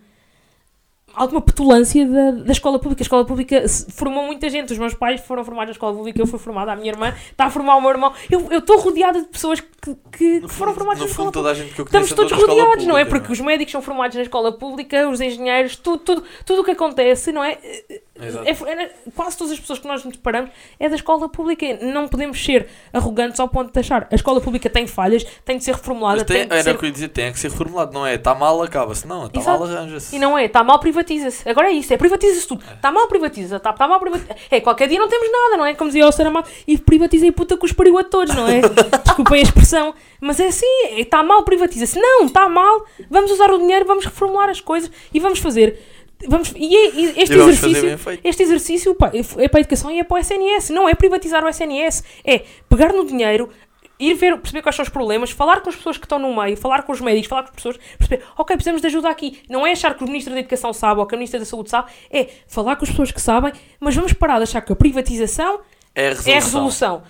[1.15, 3.01] Alguma petulância da, da escola pública.
[3.01, 3.63] A escola pública
[3.93, 4.73] formou muita gente.
[4.73, 7.45] Os meus pais foram formados na escola pública, eu fui formada, a minha irmã está
[7.45, 8.13] a formar o meu irmão.
[8.29, 11.31] Eu estou rodeada de pessoas que, que, que foram formadas no na escola fundo, pública.
[11.33, 13.05] toda a gente que eu Estamos conheço todos escola rodeados, não é?
[13.05, 16.63] pública, Porque os médicos são formados na escola pública, os engenheiros, tudo, tudo, tudo o
[16.63, 17.57] que acontece, não é?
[18.17, 20.49] É- é- quase todas as pessoas que nós nos deparamos
[20.79, 21.65] é da escola pública.
[21.81, 25.63] Não podemos ser arrogantes ao ponto de achar a escola pública tem falhas, tem de
[25.65, 27.51] ser reformulada, tem, tem de era ser o que eu ia dizer, tem que ser
[27.51, 28.15] reformulado, não é?
[28.15, 29.05] Está mal, acaba-se.
[29.05, 30.15] Não, está mal, arranja-se.
[30.15, 31.47] E não é, está mal, privatiza-se.
[31.47, 32.63] Agora é isso, é privatiza-se tudo.
[32.73, 33.57] Está mal, privatiza.
[33.57, 34.35] Está tá mal, privatiza.
[34.49, 35.73] É, qualquer dia não temos nada, não é?
[35.73, 36.47] Como dizia o Saramago.
[36.65, 38.61] E privatiza e puta que os pariu a todos, não é?
[39.03, 39.93] Desculpem a expressão.
[40.21, 40.65] Mas é assim,
[40.97, 41.99] está mal, privatiza-se.
[41.99, 42.85] Não, está mal.
[43.09, 45.79] Vamos usar o dinheiro, vamos reformular as coisas e vamos fazer.
[46.27, 49.99] Vamos, e, é- e este vamos exercício, este exercício pá, é para a educação e
[49.99, 50.71] é para o SNS.
[50.71, 52.03] Não é privatizar o SNS.
[52.23, 52.39] É
[52.69, 53.49] pegar no dinheiro,
[53.99, 56.55] ir ver, perceber quais são os problemas, falar com as pessoas que estão no meio,
[56.57, 59.39] falar com os médicos, falar com as pessoas, perceber, ok, precisamos de ajuda aqui.
[59.49, 61.69] Não é achar que o Ministro da Educação sabe ou que a Ministra da Saúde
[61.69, 64.75] sabe, é falar com as pessoas que sabem, mas vamos parar de achar que a
[64.75, 65.59] privatização
[65.93, 66.33] É a resolução.
[66.33, 67.03] é a resolução.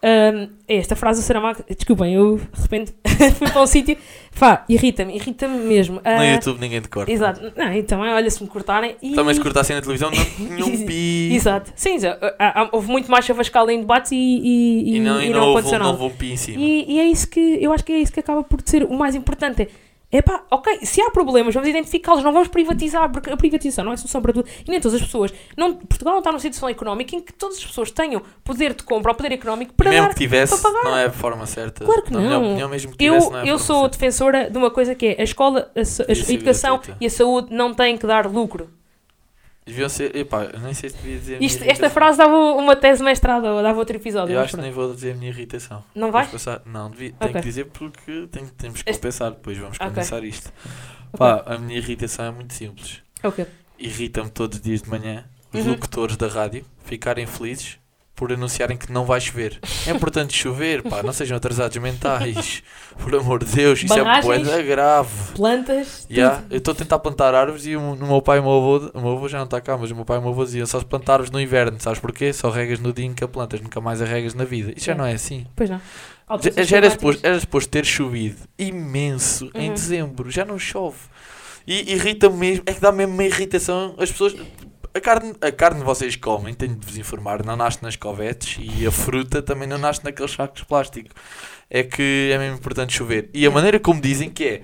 [0.00, 2.94] Hum, é esta frase do Saramago, desculpem, eu de repente
[3.34, 3.96] fui para um sítio,
[4.38, 5.96] pá, irrita-me, irrita-me mesmo.
[5.96, 7.10] No Ah, YouTube ninguém te corta.
[7.10, 8.94] Exato, não, então é, olha, se me cortarem.
[9.02, 9.14] E...
[9.16, 10.24] Também se cortassem na televisão, não
[10.56, 11.30] tinha um pi.
[11.34, 15.20] Exato, sim, já, há- há- houve muito mais chavascal em debates e, e, E não,
[15.20, 16.00] e não, houve, aconteceu não nada.
[16.00, 16.60] houve um pi em cima.
[16.62, 18.94] E, e é isso que eu acho que é isso que acaba por ser o
[18.96, 19.62] mais importante.
[19.62, 19.68] É,
[20.10, 23.96] epá, ok, se há problemas, vamos identificá-los, não vamos privatizar, porque a privatização não é
[23.96, 24.48] solução para tudo.
[24.66, 25.32] E nem todas as pessoas.
[25.56, 28.82] Não, Portugal não está numa situação económica em que todas as pessoas tenham poder de
[28.82, 30.12] compra ou poder económico para mesmo dar.
[30.14, 30.84] que tivesse, para pagar.
[30.90, 31.84] não é a forma certa.
[31.84, 32.46] Claro que não.
[32.46, 33.98] opinião, mesmo que tivesse, Eu, não é a eu sou certa.
[33.98, 37.10] defensora de uma coisa que é a escola, a, a Devia ser educação e a
[37.10, 38.70] saúde não têm que dar lucro.
[39.68, 40.16] Deviam ser.
[40.16, 41.42] Epá, eu nem sei se devia dizer.
[41.42, 44.34] Isto, esta frase dava uma tese mestrada ou dava outro episódio.
[44.34, 45.84] Eu acho que nem vou dizer a minha irritação.
[45.94, 46.28] Não vais?
[46.30, 47.40] passar- Não, devia, tenho Ok.
[47.42, 49.30] que dizer porque tenho- temos que Este- compensar.
[49.32, 49.86] Depois vamos Ok.
[49.88, 50.52] compensar isto.
[51.16, 53.02] Pá, a minha irritação é muito simples.
[53.22, 53.46] Ok.
[53.78, 55.72] Irrita-me todos os dias de manhã os Uhum.
[55.72, 57.78] locutores da rádio ficarem felizes
[58.18, 59.60] por anunciarem que não vai chover.
[59.86, 62.62] É importante chover, pá, não sejam atrasados mentais.
[62.98, 64.24] Por amor de Deus, isso Barragens.
[64.24, 65.08] é boeda grave.
[65.36, 66.04] Plantas.
[66.10, 68.52] Yeah, eu estou a tentar plantar árvores e o, o meu pai e o meu
[68.54, 70.32] avô, o meu avô já não está cá, mas o meu pai e o meu
[70.32, 72.32] avô diziam só se plantar árvores no inverno, sabes porquê?
[72.32, 74.72] Só regas no dia em que a plantas, nunca mais a regas na vida.
[74.76, 74.96] Isso já É.
[74.96, 75.46] não é assim.
[75.54, 75.80] Pois não.
[76.56, 79.74] Já, já era, suposto, era suposto ter chovido imenso em Uhum.
[79.74, 80.98] dezembro, já não chove.
[81.66, 83.94] E irrita-me mesmo, é que dá mesmo uma irritação.
[83.96, 84.34] As pessoas.
[84.94, 88.86] A carne, a carne vocês comem, tenho de vos informar, não nasce nas covetes e
[88.86, 91.14] a fruta também não nasce naqueles sacos de plástico.
[91.70, 93.28] É que é mesmo importante chover.
[93.34, 94.62] E a maneira como dizem que é.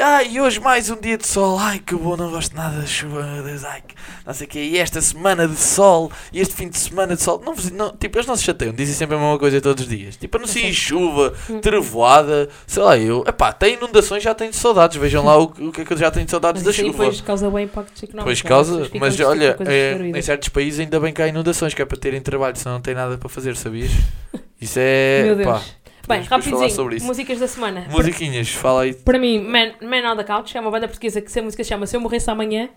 [0.00, 1.58] Ah, e hoje mais um dia de sol.
[1.58, 3.20] Ai, que bom, não gosto nada da chuva.
[3.20, 4.60] meu Deus, ai, que não sei o quê.
[4.60, 7.42] E esta semana de sol, e este fim de semana de sol.
[7.44, 10.16] Não, não, tipo, eles não se chateiam, dizem sempre a mesma coisa todos os dias.
[10.16, 13.24] Tipo, anunciem chuva, trevoada, sei lá, eu.
[13.26, 14.96] Epá, tem inundações, já tenho de saudades.
[14.96, 16.96] Vejam lá o, o que é que eu já tenho de saudades Mas da chuva.
[16.96, 18.24] depois causa bem impactos económicos.
[18.24, 21.82] Pois causa, mas ficam olha, é, em certos países ainda bem que há inundações, que
[21.82, 23.90] é para terem trabalho, senão não tem nada para fazer, sabias?
[24.60, 25.22] Isso é.
[25.24, 25.48] Meu Deus.
[25.48, 25.62] Pá,
[26.06, 27.06] Bem, rapidinho, sobre isso.
[27.06, 27.82] músicas da semana.
[27.82, 28.94] Para, musiquinhas, fala aí.
[28.94, 31.62] para mim, Man, Man on the Couch é uma banda portuguesa que se a música
[31.62, 32.68] se chama Se Eu Morresse Amanhã.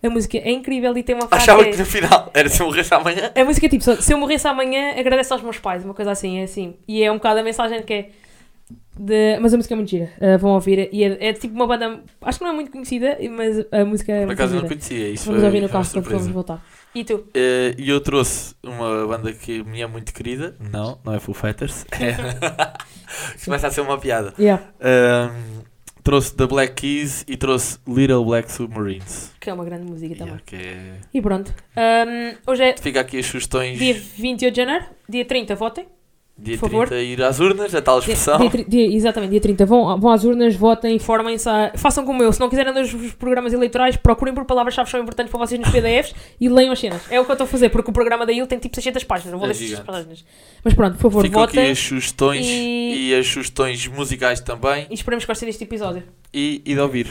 [0.00, 2.48] A música é incrível e tem uma frase Achava que é- que no final era
[2.48, 3.32] se eu morresse amanhã.
[3.34, 6.38] A música é tipo, se eu morresse amanhã, agradeço aos meus pais, uma coisa assim,
[6.38, 6.76] é assim.
[6.86, 8.10] E é um bocado a mensagem que é.
[8.96, 9.38] De...
[9.40, 10.88] Mas a música é muito gira, uh, vão ouvir.
[10.92, 14.12] E é, é tipo uma banda, acho que não é muito conhecida, mas a música
[14.12, 15.26] é Por acaso não conhecia isso.
[15.26, 16.64] Vamos ouvir no carro quando voltar.
[16.94, 17.24] E tu?
[17.34, 20.56] Eh, E eu trouxe uma banda que me é muito querida.
[20.58, 21.84] Não, não é Full Fighters.
[22.00, 22.12] É...
[23.36, 24.34] Isto Começa a ser uma piada.
[24.38, 24.62] Yeah.
[24.80, 25.62] Ahm,
[26.02, 29.32] trouxe The Black Keys e trouxe Little Black Submarines.
[29.40, 30.34] Que é uma grande música também.
[30.34, 31.54] Yeah, que é- E pronto.
[31.76, 33.78] Um, hoje é Fica aqui as sugestões.
[33.78, 35.86] dia 28 de janeiro, dia 30, votem.
[36.40, 36.86] Dia por favor.
[36.86, 38.38] 30 ir às urnas, a tal Dia, expressão.
[38.38, 39.66] dia tri- dia- exatamente, dia 30.
[39.66, 41.48] Vão, vão às urnas, votem, informem-se.
[41.48, 42.32] a- Façam como eu.
[42.32, 45.44] Se não quiserem ler os os programas eleitorais, procurem por palavras-chave que são importantes para
[45.44, 47.02] vocês nos PDFs e leiam as cenas.
[47.10, 49.02] É o que eu estou a fazer, porque o programa da IL tem tipo 600
[49.02, 49.32] páginas.
[49.32, 49.92] Não vou É ler 600 gigante.
[49.92, 50.24] páginas.
[50.62, 53.14] Mas pronto, por favor, Ficam aqui votem as sugestões e- e...
[53.16, 56.04] as sugestões musicais também e esperemos que gostem deste episódio.
[56.32, 57.08] e, e de ouvir.